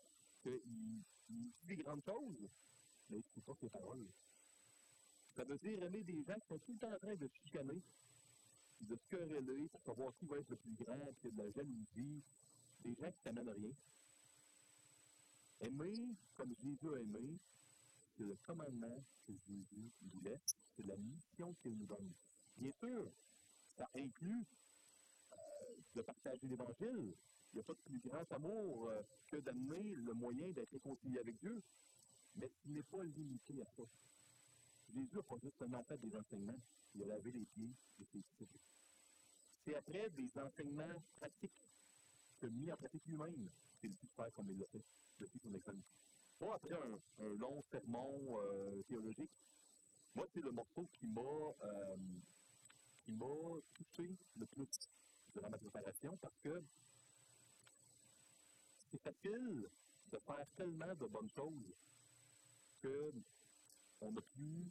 [0.50, 2.48] qu'il dit des grandes choses,
[3.10, 4.06] mais il ne pas ses paroles.
[5.34, 7.82] Ça veut dire aimer des gens qui sont tout le temps en train de chicaner,
[8.80, 12.22] de se quereller pour savoir qui va être le plus grand, puis de la jalousie,
[12.80, 13.72] des gens qui t'amènent rien.
[15.60, 17.38] Aimer comme Jésus a aimé,
[18.16, 22.12] c'est le commandement que Jésus nous laisse, c'est la mission qu'il nous donne.
[22.56, 23.10] Bien sûr,
[23.76, 24.44] ça inclut
[25.32, 25.36] euh,
[25.94, 27.14] de partager l'Évangile.
[27.56, 31.20] Il n'y a pas de plus grand amour euh, que d'amener le moyen d'être réconcilié
[31.20, 31.62] avec Dieu.
[32.34, 33.82] Mais ce n'est pas limité à ça.
[34.94, 36.58] Jésus n'a pas juste seulement fait des enseignements,
[36.94, 38.58] il a lavé les pieds de ses disciples.
[39.64, 41.70] C'est après des enseignements pratiques
[42.42, 43.48] que mis en pratique lui-même,
[43.80, 44.84] c'est le de faire comme il l'a fait
[45.18, 45.80] depuis son examen.
[46.38, 49.32] Pas après un, un, long sermon euh, théologique.
[50.14, 51.96] Moi, c'est le morceau qui m'a euh,
[53.02, 53.26] qui m'a
[53.72, 54.68] touché le plus
[55.32, 56.62] durant ma préparation parce que
[58.96, 59.68] c'est facile
[60.12, 61.74] de faire tellement de bonnes choses
[64.00, 64.64] qu'on n'a plus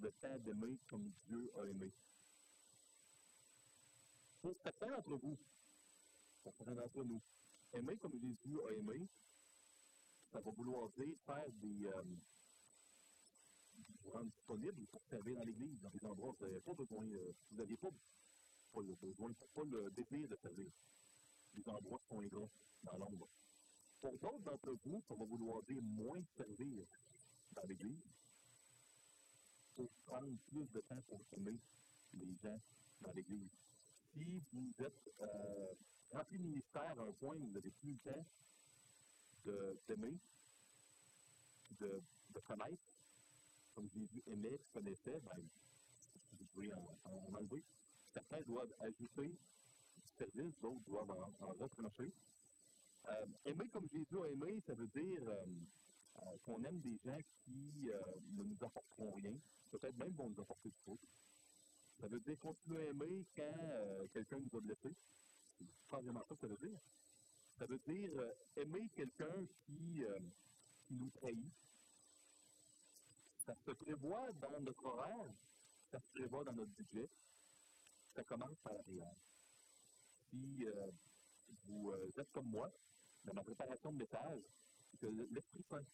[0.00, 1.90] le temps d'aimer comme Dieu a aimé.
[4.42, 5.36] Pour certains d'entre vous,
[6.44, 7.20] certains d'entre nous,
[7.72, 9.06] aimer comme Jésus a aimé,
[10.32, 11.86] ça va vouloir dire faire des.
[11.86, 12.02] Euh,
[14.02, 17.04] vous rendre disponible pour servir dans l'Église, dans des endroits où vous n'avez pas besoin,
[17.04, 17.88] euh, vous n'aviez pas,
[18.80, 20.70] le besoin, pas le désir de servir.
[21.54, 22.48] Les endroits sont ingrats
[22.84, 23.28] dans l'ombre.
[24.00, 26.84] Pour d'autres d'entre vous, ça va vouloir dire moins servir
[27.52, 28.04] dans l'Église
[29.74, 31.58] pour prendre plus de temps pour aimer
[32.14, 32.60] les gens
[33.00, 33.50] dans l'Église.
[34.12, 35.74] Si vous êtes euh,
[36.12, 38.24] rempli de ministère à un point où vous n'avez plus le temps
[39.88, 40.18] d'aimer,
[41.80, 42.82] de, de, connaître,
[43.74, 45.42] comme Jésus aimait, connaissait, ben,
[46.54, 47.62] vous en, en enlever.
[48.12, 52.12] Certains doivent ajouter du service, d'autres doivent en, en retrancher.
[53.08, 55.44] Euh, aimer comme Jésus a aimé, ça veut dire euh,
[56.18, 57.88] euh, qu'on aime des gens qui
[58.32, 59.34] ne nous apporteront rien,
[59.70, 61.00] peut-être même vont nous apporter du truc.
[62.00, 64.94] Ça veut dire continuer à aimer quand quelqu'un nous a blessés.
[65.58, 66.78] C'est vraiment ça que ça veut dire.
[67.58, 68.10] Ça veut dire
[68.56, 70.04] aimer quelqu'un qui,
[70.90, 71.52] nous trahit.
[73.46, 75.32] Ça se prévoit dans notre horaire,
[75.90, 77.08] ça se prévoit dans notre budget.
[78.14, 79.10] Ça commence par la.
[80.30, 80.66] Si
[81.66, 82.70] vous êtes comme moi,
[83.26, 84.42] dans ma préparation de message,
[85.00, 85.84] que l'Esprit Saint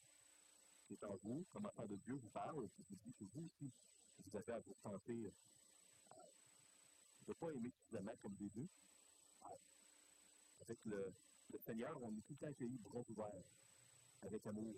[0.87, 3.73] qui est en vous, comme enfant de Dieu, vous parle, vous dit que vous aussi,
[4.25, 5.33] vous avez à vous sentir
[6.13, 6.15] euh,
[7.27, 8.69] de ne pas aimer suffisamment comme Jésus.
[10.61, 11.13] Avec le,
[11.61, 13.45] Seigneur, on est tout le temps accueillis bras ouverts,
[14.23, 14.75] avec amour.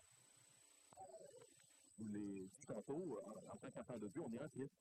[1.99, 4.73] Vous l'ai dit tantôt, en, tant qu'enfant de Dieu, on est en Christ.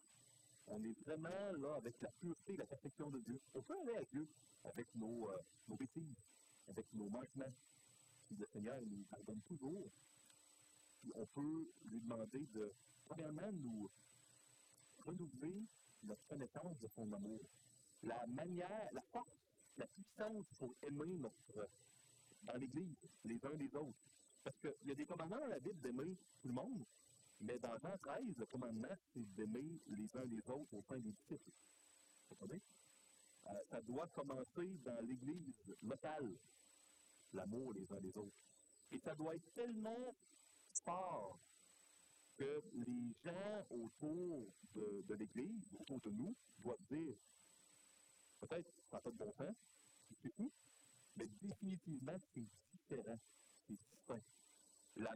[0.67, 3.39] On est vraiment là avec la pureté et la perfection de Dieu.
[3.53, 4.27] On peut aller à Dieu
[4.63, 6.15] avec euh, nos bêtises,
[6.67, 7.53] avec nos manquements.
[8.27, 9.89] Puis le Seigneur nous pardonne toujours.
[11.01, 12.71] Puis on peut lui demander de,
[13.05, 13.89] premièrement, nous
[14.99, 15.63] renouveler
[16.03, 17.41] notre connaissance de son amour.
[18.03, 19.27] La manière, la force,
[19.77, 21.69] la puissance pour aimer notre,
[22.43, 23.97] dans l'Église, les uns les autres.
[24.43, 26.85] Parce qu'il y a des commandements dans la Bible d'aimer tout le monde,
[27.39, 31.11] mais dans Jean 13, le commandement, c'est d'aimer les uns les autres au sein des
[31.11, 31.51] disciples.
[32.29, 32.61] Vous comprenez?
[33.47, 36.31] Euh, ça doit commencer dans l'Église locale,
[37.33, 38.37] l'amour les uns les autres.
[38.91, 40.15] Et ça doit être tellement
[40.85, 41.39] fort
[42.37, 47.15] que les gens autour de, l'Église, autour de nous, doivent dire
[48.39, 49.55] peut-être ça n'a pas de bon sens,
[50.21, 50.51] c'est tout,
[51.15, 53.19] mais définitivement c'est différent,
[53.67, 54.21] c'est distinct.
[54.95, 55.15] La,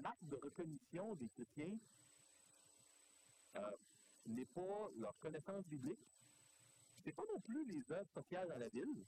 [0.00, 1.78] marque de reconnaissance des chrétiens
[3.56, 3.70] euh,
[4.26, 6.00] n'est pas leur connaissance biblique,
[7.06, 9.04] c'est pas non plus les œuvres sociales dans la ville.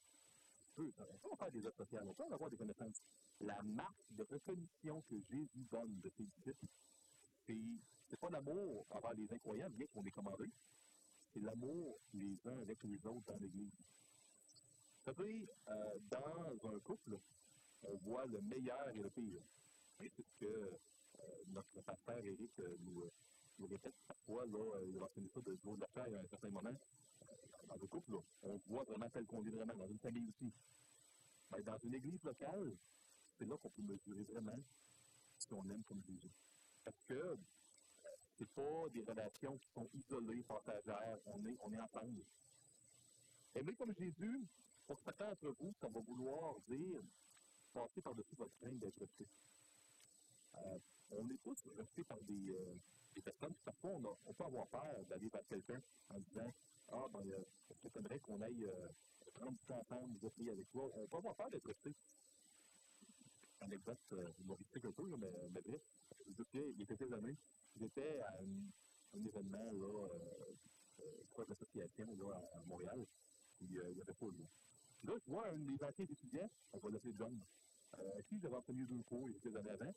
[0.77, 3.03] On peut faire des œuvres sociales, on peut avoir des connaissances.
[3.41, 6.67] la marque de reconnaissance que Jésus donne de ses disciples,
[8.09, 10.49] c'est, pas l'amour envers les incroyants, bien qu'on est commandé,
[11.33, 13.73] c'est l'amour les uns avec les autres dans l'Église.
[13.73, 17.19] Vous savez, euh, dans un couple,
[17.83, 19.43] on voit le meilleur et le pire.
[19.99, 23.11] c'est ce que euh, notre pasteur Éric euh, nous, euh,
[23.59, 26.71] nous, répète parfois, il a mentionné ça de Joe de la à un certain moment.
[27.69, 30.53] Dans le couple, on voit vraiment tel qu'on est vraiment, dans une famille aussi.
[31.53, 32.77] Mais dans une église locale,
[33.39, 34.59] c'est là qu'on peut mesurer vraiment
[35.39, 36.33] si on aime comme Jésus.
[36.85, 37.39] Parce que
[38.37, 42.25] c'est pas des relations qui sont isolées, passagères, on est, on est ensemble.
[43.55, 44.47] Aimer comme Jésus,
[44.87, 47.01] pour certains d'entre vous, ça va vouloir dire
[47.73, 49.27] passer par-dessus votre crainte d'être rejeté.
[50.57, 50.79] Euh,
[51.11, 52.75] on est tous rejetés par des, euh,
[53.15, 56.51] des personnes, parfois on, on, peut avoir peur d'aller vers quelqu'un en disant
[56.91, 58.89] Ah, ben, euh, est-ce que qu'on aille euh,
[59.35, 60.91] prendre du temps ensemble, vous prier avec toi.
[60.95, 61.95] On peut avoir peur d'être rejeté.
[63.61, 65.83] Anecdote euh, humoristique un peu, mais, mais bref,
[66.27, 67.37] je me il y a quelques années,
[67.79, 70.09] j'étais à un, événement, là,
[71.01, 73.05] euh, d'association, là, à, Montréal,
[73.59, 74.45] puis il y avait pas de
[75.05, 77.41] Là, je vois un des anciens étudiants, on va l'appeler John,
[77.99, 79.95] euh, qui j'avais enseigné deux cours il y a quelques années avant.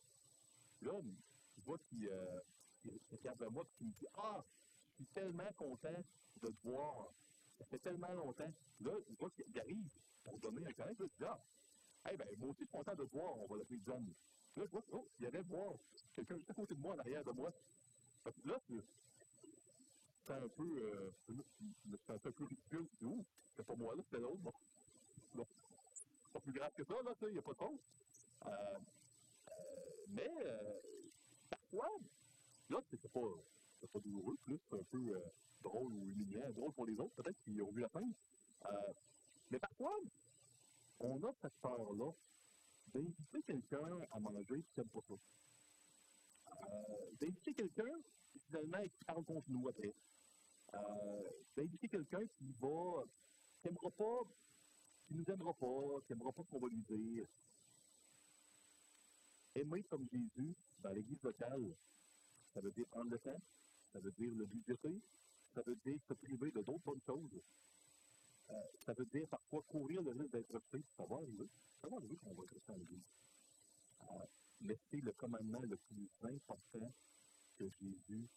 [0.81, 1.01] Là,
[1.57, 2.39] je vois qu'il euh,
[3.11, 4.43] regarde vers moi et qu'il me dit Ah,
[5.03, 6.03] suis tellement content
[6.41, 7.13] de te voir.
[7.57, 8.51] Ça fait tellement longtemps.
[8.81, 9.89] Là, je vois qu'il arrive
[10.23, 10.91] pour donner un câlin.
[10.91, 11.39] Là, je dis Ah,
[12.05, 13.37] hey, ben, moi aussi, je suis content de te voir.
[13.37, 14.05] On va l'appeler John.
[14.57, 15.73] Là, je vois, oh, il y avait voir
[16.13, 17.53] quelqu'un juste à côté de moi, en de moi.
[18.45, 21.11] Là, c'était un peu, euh,
[22.09, 22.87] un peu ridicule.
[22.99, 24.37] Je dis, c'est pas moi là, c'était l'autre.
[24.37, 24.53] Bon.
[25.35, 25.47] bon.
[26.33, 27.79] Pas plus grave que ça, là, il n'y a pas de cause.
[28.45, 28.49] Euh,
[29.49, 30.31] euh, mais,
[31.49, 31.89] parfois,
[32.69, 33.19] là, c'est pas,
[33.87, 35.19] pas douloureux, plus un peu euh,
[35.61, 38.01] drôle ou humiliant, drôle pour les autres, peut-être qui ont vu la fin.
[38.65, 38.93] Euh,
[39.49, 39.97] mais parfois,
[40.99, 42.11] on a cette peur-là
[42.93, 45.13] d'inviter quelqu'un à manger qui n'aime pas ça.
[46.51, 47.91] Euh, d'inviter quelqu'un
[48.31, 49.93] qui finalement qui parle contre nous après.
[51.57, 53.03] D'inviter quelqu'un qui va,
[53.59, 54.21] qui n'aimera pas,
[55.05, 57.25] qui nous aimera pas, qui n'aimera pas ce qu'on va lui dire.
[59.55, 61.75] Aimer comme Jésus dans l'église locale,
[62.53, 63.41] ça veut dire prendre le temps,
[63.91, 65.01] ça veut dire le budgéter,
[65.53, 67.41] ça veut dire se priver de d'autres bonnes choses.
[68.49, 68.53] Euh,
[68.85, 70.83] ça veut dire parfois courir le risque d'être rejeté.
[70.97, 71.49] Ça va arriver.
[71.81, 73.03] Ça va arriver qu'on va rejeté en l'église.
[74.01, 74.25] Euh,
[74.61, 76.91] mais c'est le commandement le plus important
[77.57, 78.27] que Jésus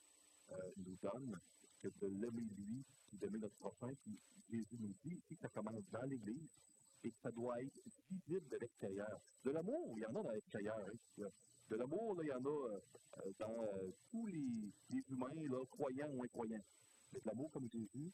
[0.51, 1.39] euh, nous donne,
[1.81, 3.93] que de l'aimer lui, puis d'aimer notre prochain.
[4.03, 4.19] Puis
[4.51, 6.61] Jésus nous dit ici que ça commence dans l'Église
[7.03, 9.21] et que ça doit être visible de l'extérieur.
[9.45, 10.79] De l'amour, il y en a dans l'extérieur.
[10.79, 11.25] Hein.
[11.71, 16.65] De l'amour, il y en a euh, dans euh, tous les, humains, croyants ou incroyants.
[17.13, 18.13] Mais de l'amour comme Jésus,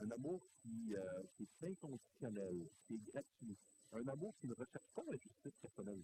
[0.00, 3.56] un amour qui, euh, est inconditionnel, qui est gratuit,
[3.92, 6.02] un amour qui ne recherche pas la justice personnelle,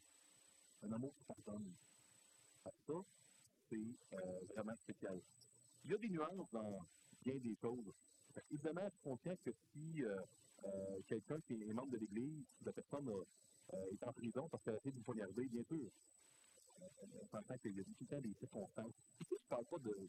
[0.82, 1.72] un amour qui pardonne.
[2.86, 2.94] Ça,
[3.70, 3.76] c'est
[4.12, 5.18] euh, vraiment spécial.
[5.84, 6.86] Il y a des nuances dans
[7.24, 7.92] bien des choses.
[8.50, 10.16] Évidemment, je conscient que si euh,
[10.64, 14.76] euh, quelqu'un qui est membre de l'Église, la personne euh, est en prison parce qu'elle
[14.76, 15.88] a du poignarder, bien sûr,
[16.80, 18.94] on s'entend qu'il y a des circonstances.
[19.20, 20.08] Ici, je ne parle pas de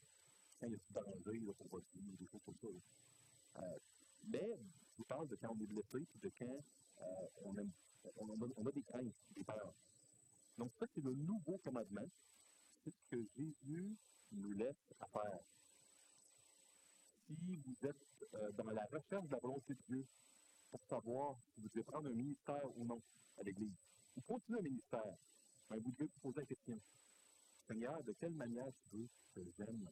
[0.60, 3.62] quand il y a du danger là, pour votre vie, des choses comme ça.
[3.62, 3.78] Euh,
[4.26, 4.60] mais
[4.98, 6.64] je parle de quand on est blessé, de quand
[7.02, 7.62] euh, on, a,
[8.18, 9.74] on, a, des craintes, des peurs.
[10.58, 12.08] Donc ça, c'est le nouveau commandement.
[12.84, 13.96] C'est ce que Jésus
[14.32, 15.40] nous laisse à faire.
[17.28, 20.06] Si vous êtes euh, dans la recherche de la volonté de Dieu
[20.72, 23.02] pour savoir si vous devez prendre un ministère ou non
[23.40, 23.76] à l'Église,
[24.18, 25.16] ou continuer un ministère,
[25.78, 26.80] vous devez vous poser la question.
[27.68, 29.88] Seigneur, de quelle manière tu veux que j'aime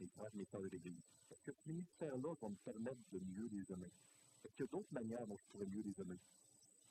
[0.00, 1.02] les frères et sœurs de l'Église?
[1.30, 3.92] Est-ce que ce ministère-là va me permettre de mieux les aimer?
[4.44, 6.18] Est-ce qu'il y a d'autres manières dont je pourrais mieux les aimer?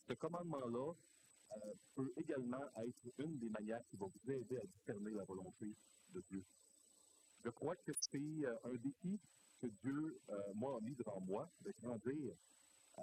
[0.07, 0.93] Ce commandement-là
[1.51, 5.73] euh, peut également être une des manières qui va vous aider à discerner la volonté
[6.13, 6.43] de Dieu.
[7.43, 9.19] Je crois que c'est euh, un défi
[9.59, 12.33] que Dieu, euh, moi, a mis devant moi, de grandir
[12.99, 13.01] euh,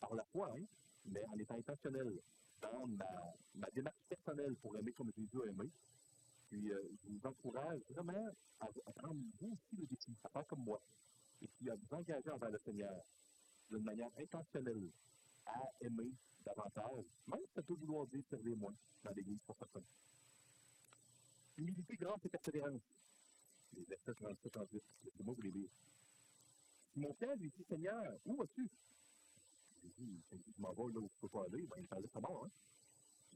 [0.00, 0.64] par la foi, hein,
[1.06, 2.12] mais en étant intentionnel
[2.62, 3.04] dans ma,
[3.54, 5.68] ma, démarche personnelle pour aimer comme Jésus a aimé.
[6.48, 8.28] Puis, euh, je vous encourage vraiment
[8.60, 10.80] à, prendre vous aussi le défi, à faire comme moi,
[11.40, 13.04] et puis à vous engager envers le Seigneur
[13.70, 14.88] d'une manière intentionnelle
[15.46, 16.12] à aimer
[16.44, 19.82] davantage, même si ça peut vouloir dire servir moins dans l'Église pour certains.
[21.56, 22.80] Humilité, grâce et persévérance.
[23.74, 25.70] Les versets 37 38, laissez-moi vous les lire.
[26.96, 28.68] Mon père lui dit, Seigneur, où vas-tu?
[29.82, 32.44] Jésus, je m'en vais là où je peux pas aller, il parlait sa mort.
[32.46, 32.50] Hein?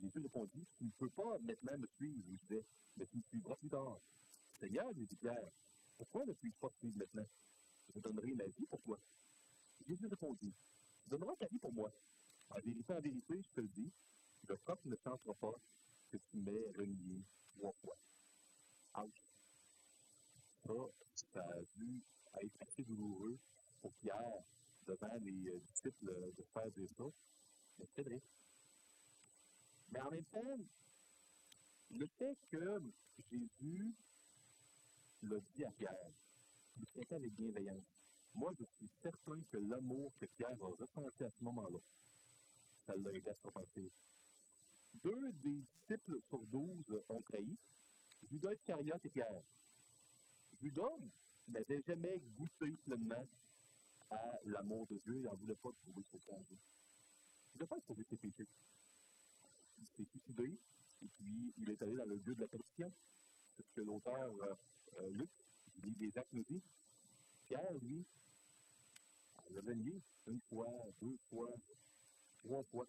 [0.00, 2.64] Jésus répondit, tu ne peux pas maintenant me suivre, lui disait,
[2.96, 3.98] mais tu me suivras plus tard.
[4.60, 5.50] Seigneur, lui dit Pierre,
[5.96, 7.26] pourquoi ne puis-je pas te maintenant?
[7.94, 8.98] Je donnerai ma vie pour toi.
[9.86, 10.54] Jésus répondit,
[11.02, 11.90] tu donneras ta vie pour moi.
[12.50, 13.92] En vérité, en vérité, je te le dis,
[14.48, 15.54] Le coq ne chantera pas
[16.10, 17.24] que tu m'aies renié
[17.56, 17.96] trois fois.
[18.98, 19.22] Ouch.
[20.64, 20.72] Ça,
[21.32, 22.02] ça a dû
[22.42, 23.38] être assez douloureux
[23.80, 24.42] pour Pierre,
[24.86, 27.04] devant les disciples, de faire ça.
[27.78, 28.20] Mais c'est vrai.
[29.90, 30.64] Mais en même temps,
[31.90, 32.80] le fait que
[33.30, 33.94] Jésus
[35.22, 36.10] l'a dit à Pierre,
[36.78, 37.84] il traitait avec bienveillance.
[38.34, 41.78] Moi, je suis certain que l'amour que Pierre a ressenti à ce moment-là,
[42.86, 43.34] ça l'a aidé à
[43.74, 43.80] se.
[45.02, 47.56] Deux des disciples sur douze ont trahi,
[48.30, 49.42] Judas Iscariote et Pierre.
[50.60, 50.96] Judas
[51.48, 53.26] n'avait jamais goûté pleinement
[54.10, 56.38] à l'amour de Dieu, il n'en voulait pas trouver ce cœur.
[57.54, 58.46] Il ne pas trouver ses péchés.
[59.78, 60.58] Il s'est suicidé,
[61.02, 62.92] et puis il est allé dans le lieu de la pétition.
[63.56, 64.54] C'est ce que l'auteur euh,
[65.00, 65.30] euh, Luc,
[65.82, 66.62] lit des actes, nous dit.
[67.46, 68.04] Pierre, lui,
[69.36, 70.68] a renié une fois,
[71.00, 71.48] deux fois,
[72.44, 72.86] trois fois.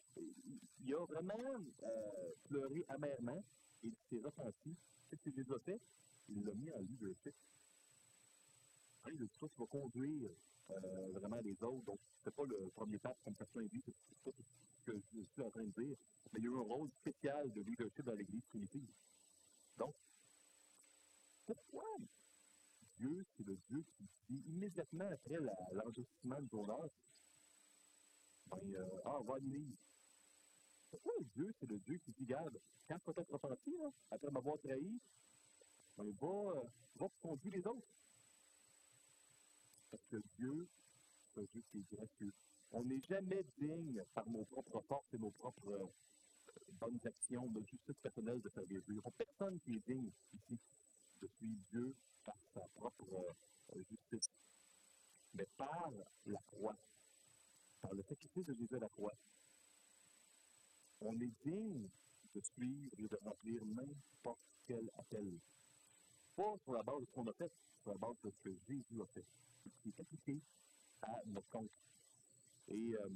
[0.80, 3.44] Il a vraiment euh, pleuré amèrement
[3.84, 4.76] et il s'est repenti.
[5.10, 5.80] Qu'est-ce que Jésus a fait?
[6.30, 7.34] Il l'a mis en leadership.
[9.04, 10.30] Hein, il a dit ça, tu vas conduire
[11.14, 11.86] vraiment les autres.
[11.86, 13.94] Donc, c'est pas le premier pas comme personne dit, c'est
[14.24, 15.98] ce que je suis en train de dire.
[16.34, 18.90] Mais il y a eu un rôle spécial de leadership dans l'Église primitive.
[19.78, 19.96] Donc,
[21.46, 21.86] pourquoi
[22.98, 25.38] Dieu, c'est le Dieu qui dit immédiatement après
[25.72, 26.90] l'enregistrement de Jonas,
[28.48, 29.36] ben, euh, ah, va
[30.90, 32.58] Pourquoi Dieu, c'est le Dieu qui dit, garde,
[32.88, 35.00] quand tu vas être repenti, là, après m'avoir trahi,
[35.98, 36.64] ben, va, euh,
[36.96, 37.88] va conduire les autres.
[39.92, 40.68] Parce que Dieu,
[41.34, 42.34] c'est qui est gracieux.
[42.72, 45.88] On n'est jamais digne par nos propres forces et nos propres euh,
[46.74, 48.96] bonnes actions, notre justice personnelle de servir Dieu.
[48.96, 50.60] Il n'y a personne qui est digne ici
[51.22, 53.06] de suivre Dieu par sa propre
[53.76, 54.30] euh, justice.
[55.34, 55.92] Mais par
[56.26, 56.76] la croix,
[57.82, 59.14] par le sacrifice de Jésus à la croix,
[61.02, 61.88] on est digne
[62.34, 65.40] de suivre et de remplir n'importe quel appel.
[66.36, 68.56] Pas sur la base de ce qu'on a fait, sur la base de ce que
[68.68, 69.26] Jésus a fait,
[69.84, 70.42] qui est
[71.02, 71.70] à notre compte.
[72.70, 73.10] Et euh,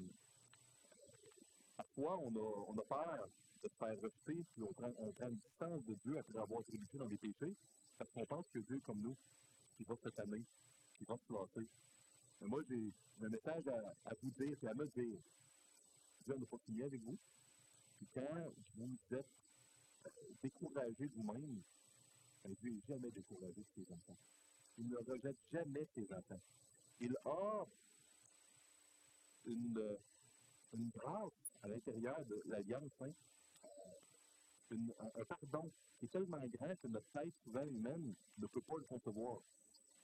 [1.76, 3.30] parfois, on a, peur
[3.64, 4.94] de se faire rejeter, puis on prend,
[5.28, 7.54] une distance de Dieu après avoir trébuché dans les péchés,
[7.98, 9.16] parce qu'on pense que Dieu est comme nous,
[9.78, 10.44] qui va cette année,
[10.98, 11.68] qui va se placer.
[12.40, 12.92] Mais moi, j'ai
[13.24, 13.68] un message
[14.06, 15.20] à, vous dire, c'est à me dire.
[16.26, 17.18] Dieu n'a pas fini avec vous.
[17.98, 19.26] Puis quand vous êtes
[20.06, 20.10] euh,
[20.42, 21.62] découragé vous-même,
[22.44, 24.18] ben, Dieu n'est jamais découragé de ses enfants.
[24.78, 26.42] Il ne rejette jamais ses enfants.
[27.00, 27.66] Il a
[29.46, 29.98] une,
[30.74, 31.32] une grâce
[31.64, 33.12] à l'intérieur de l'Alliance, un,
[34.72, 38.86] un pardon qui est tellement grand que notre tête, souvent humaine, ne peut pas le
[38.86, 39.42] concevoir.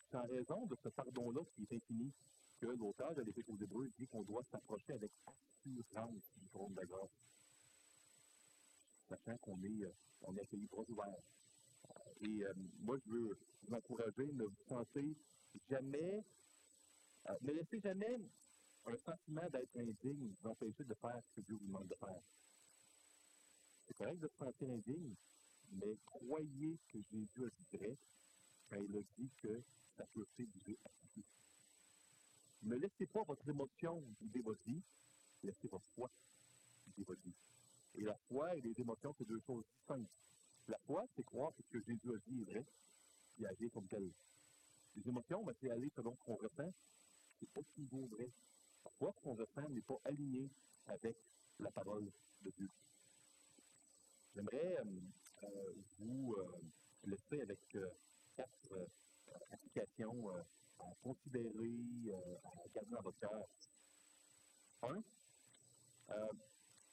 [0.10, 2.12] C'est en raison de ce pardon-là qui est infini
[2.60, 6.80] que l'auteur de l'Épître aux Hébreux dit qu'on doit s'approcher avec assurance du trône de
[6.80, 7.10] la grâce.
[9.10, 9.92] Sachant qu'on est, euh,
[10.22, 11.22] on est accueilli bras ouverts.
[12.22, 15.16] Et euh, moi, je veux vous encourager, ne vous sentez
[15.70, 16.24] jamais,
[17.28, 18.20] euh, ne laissez jamais
[18.86, 22.22] un sentiment d'être indigne vous empêcher de faire ce que Dieu vous demande de faire.
[23.88, 25.16] C'est correct de se sentir indigne,
[25.72, 27.98] mais croyez que Jésus a dit vrai
[28.70, 29.62] quand il a dit que
[29.98, 31.26] sa pureté vous est appliquée.
[32.64, 34.82] Ne laissez pas votre émotion guider votre vie,
[35.44, 36.10] laissez votre foi
[36.86, 37.36] guider votre vie.
[37.96, 40.12] Et la foi et les émotions, c'est deux choses distinctes.
[40.68, 42.66] La foi, c'est croire que ce que Jésus a dit est vrai,
[43.40, 44.10] et agir comme tel.
[44.96, 46.74] Les émotions, ben, c'est aller selon ce qu'on ressent,
[47.40, 48.30] c'est pas toujours vrai.
[48.84, 50.50] Parfois, ce qu'on ressent n'est pas aligné
[50.88, 51.16] avec
[51.60, 52.12] la parole
[52.42, 52.70] de Dieu.
[54.36, 54.84] J'aimerais euh,
[55.44, 56.60] euh, vous euh,
[57.06, 57.88] laisser avec euh,
[58.36, 58.88] quatre
[59.52, 60.30] applications
[60.80, 62.14] à considérer,
[62.44, 63.48] à garder dans votre cœur.
[64.84, 65.02] Un,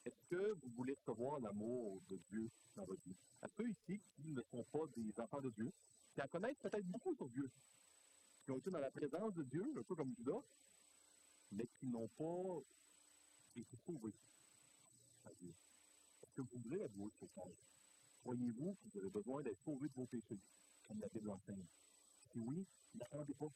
[0.04, 3.16] est-ce que vous voulez recevoir l'amour de Dieu dans votre vie?
[3.42, 5.72] À ceux ici qui ne sont pas des enfants de Dieu,
[6.14, 7.50] qui en connaissent peut-être beaucoup sur Dieu,
[8.44, 10.42] qui ont été dans la présence de Dieu, un peu comme Judas,
[11.52, 12.60] mais qui n'ont pas
[13.56, 14.12] été sauvés
[15.24, 15.52] à Dieu.
[16.22, 17.24] Est-ce que vous voulez avouer ce?
[18.22, 20.38] Croyez-vous que vous avez besoin d'être sauvé de vos péchés,
[20.86, 21.64] comme la Bible enseigne?
[22.32, 23.50] Si oui, n'attendez pas.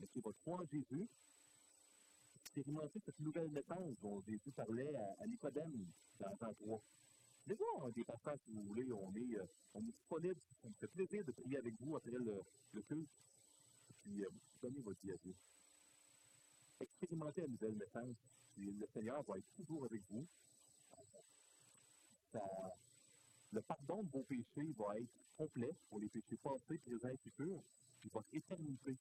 [0.00, 1.08] Mettez votre foi en Jésus,
[2.54, 5.90] expérimentez cette nouvelle naissance dont Jésus parlait à, à Nicodème
[6.20, 6.80] dans Jean 3.
[7.46, 10.86] Allez voir des passages si vous voulez, on est, euh, on est disponible, me fait
[10.86, 12.40] plaisir de prier avec vous après le,
[12.72, 13.10] le culte,
[14.04, 14.30] puis euh,
[14.62, 15.34] donnez votre vie à Dieu.
[16.80, 18.16] Expérimentez la nouvelle naissance,
[18.54, 20.24] puis le Seigneur va être toujours avec vous.
[23.52, 27.62] Le pardon de vos péchés va être complet pour les péchés passés, présents et futurs,
[28.00, 28.96] puis votre éternité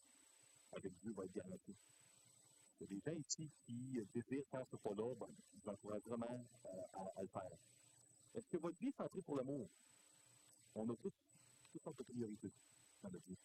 [0.72, 1.76] avec Dieu va être garantie.
[2.90, 6.46] Des gens ici qui désirent faire ce pas-là, ben, je vous encourage vraiment
[6.94, 7.58] à, le faire.
[8.36, 9.68] Est-ce que votre vie est centrée sur l'amour?
[10.76, 11.12] On a tous
[11.72, 12.52] toutes sortes de priorités
[13.02, 13.38] dans notre vie.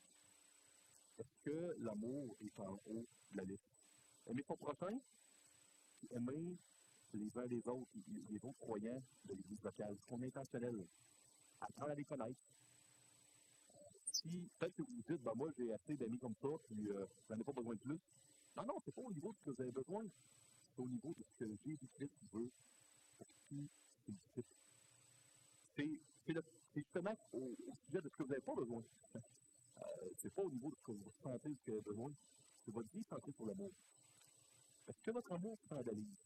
[1.18, 3.62] Est-ce que l'amour est en haut de la liste?
[4.26, 4.99] Aimer son prochain,
[6.11, 6.57] aimer
[7.14, 7.91] les uns les autres,
[8.30, 9.97] les autres croyants de l'Église locale.
[10.11, 10.86] Est intentionnel?
[11.61, 12.39] Apprendre à les connaître.
[14.12, 17.07] Si peut-être que vous vous dites, ben moi j'ai assez d'amis comme ça, puis euh,
[17.28, 17.99] j'en ai pas besoin de plus.
[18.57, 20.05] Non, non, c'est pas au niveau de ce que vous avez besoin,
[20.74, 22.51] c'est au niveau de ce que Jésus-Christ veut
[23.18, 23.68] pour qui
[25.76, 26.34] c'est
[26.74, 27.55] justement au,
[27.86, 28.82] sujet de ce que vous n'avez pas besoin.
[29.16, 29.80] Euh,
[30.16, 32.12] c'est pas au niveau de ce que vous sentez, ce que vous avez besoin.
[32.64, 33.70] C'est votre vie centrée sur l'amour.
[34.88, 36.18] Est-ce que votre amour scandalise?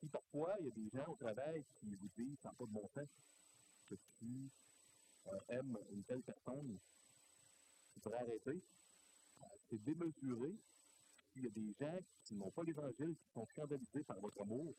[0.00, 2.70] Si parfois, il y a des gens au travail qui vous disent, sans pas de
[2.70, 3.08] bon sens,
[3.88, 4.50] que tu
[5.28, 6.78] euh, aimes une telle personne,
[7.94, 8.60] tu pourrais arrêter.
[9.42, 10.54] Euh, c'est démesuré.
[11.36, 14.74] Il y a des gens qui n'ont pas l'Évangile, qui sont scandalisés par votre amour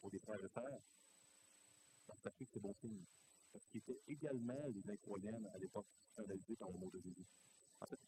[0.00, 0.80] pour des frères et sœurs,
[2.22, 3.04] sachez que c'est bon signe.
[3.52, 7.24] Parce qu'ils étaient également les incroyants à l'époque scandalisés par l'amour de Jésus.
[7.80, 7.98] En fait,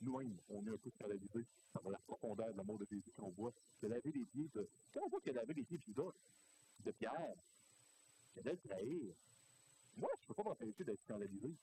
[0.00, 3.52] nous-mêmes, on est un peu scandalisés par la profondeur de l'amour de Jésus qu'on voit.
[3.82, 4.68] De laver les pieds de.
[4.92, 6.12] Quand on voit qu'il a les pieds de
[6.84, 7.34] de Pierre,
[8.32, 9.14] qu'il allait trahir,
[9.96, 11.54] moi, je ne peux pas m'empêcher d'être scandalisé.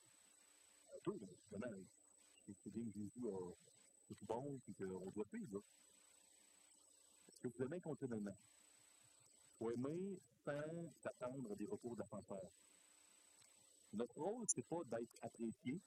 [0.88, 1.66] Un peu, justement.
[2.62, 3.54] C'est bien que Jésus a
[4.08, 5.62] tout bon et qu'on doit suivre.
[7.28, 8.36] Est-ce que vous aimez continuellement?
[9.58, 12.50] Faut aimer sans s'attendre à des recours d'ascenseur.
[13.92, 15.80] Notre rôle, ce n'est pas d'être apprécié,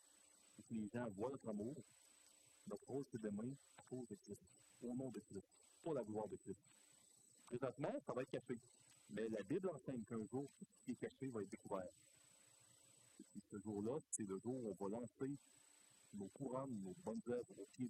[0.60, 1.76] et que les gens voient notre amour.
[2.68, 4.44] Notre rôle, c'est d'aimer à cause de Christ,
[4.82, 5.46] au nom de Christ,
[5.82, 6.60] pour la gloire de Christ.
[7.46, 8.60] Présentement, ça va être caché.
[9.10, 11.88] Mais la Bible enseigne qu'un jour, tout ce qui est caché va être découvert
[13.52, 15.38] ce jour-là, c'est le jour où on va lancer
[16.14, 17.90] nos couronnes, nos bonnes œuvres au pied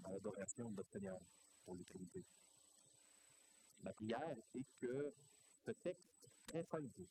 [0.00, 1.18] dans l'adoration de notre Seigneur
[1.64, 2.24] pour l'éternité.
[3.82, 5.12] Ma prière est que
[5.64, 7.04] ce texte très simple,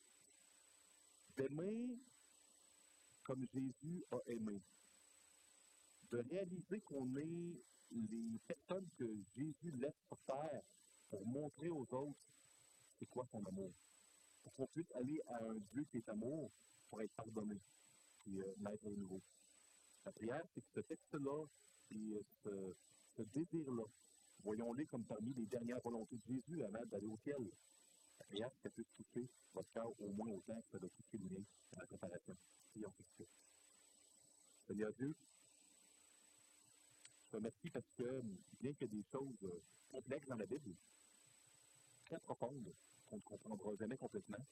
[1.36, 1.98] d'aimer
[3.24, 4.60] comme Jésus a aimé,
[6.10, 9.94] de réaliser qu'on est les personnes que Jésus laisse
[10.26, 10.62] terre
[11.10, 12.28] pour montrer aux autres
[12.98, 13.72] c'est quoi son amour.
[14.42, 16.50] Pour qu'on puisse aller à un Dieu qui est amour,
[16.90, 17.60] pour être pardonné
[18.26, 19.20] et euh, naître de nouveau.
[20.04, 21.44] La prière, c'est que ce texte-là
[21.92, 23.84] et ce, désir-là,
[24.42, 27.42] voyons-les comme parmi les dernières volontés de Jésus avant d'aller au ciel.
[28.18, 31.18] La prière, c'est qu'elle puisse toucher votre cœur au moins autant que ça doit toucher
[31.18, 31.44] le mien
[31.76, 32.36] à la préparation.
[32.72, 33.24] Prions ça.
[34.66, 35.14] Seigneur Dieu,
[37.24, 38.22] je te remercie parce que,
[38.60, 40.74] bien ait des choses euh, complexes dans la Bible,
[42.06, 42.72] très profondes,
[43.08, 44.44] qu'on ne comprendra jamais complètement,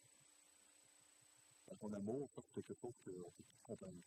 [1.81, 4.03] ton amour, c'est quelque chose qu'on peut comprendre.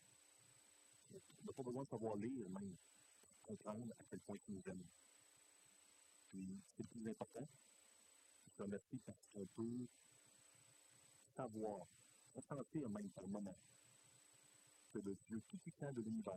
[1.42, 2.76] On n'a pas besoin de savoir lire, même,
[3.22, 4.84] pour comprendre à quel point il nous aime.
[6.30, 7.48] Puis, c'est le plus important.
[8.48, 9.88] Je te remercie parce qu'on peut
[11.36, 11.88] savoir,
[12.36, 13.58] ressentir même par moment,
[14.94, 16.34] que le Dieu tout-puissant de l'univers,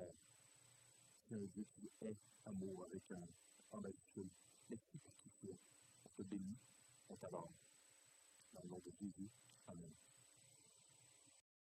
[1.29, 2.16] c'est un Dieu qui est
[2.47, 3.26] amour avec un
[3.72, 4.29] en majuscule.
[4.68, 5.55] Merci pour tout ça.
[6.05, 6.57] On te bénit,
[7.09, 7.53] on t'adore.
[8.53, 9.29] Dans le nom de Jésus.
[9.66, 10.08] Amen.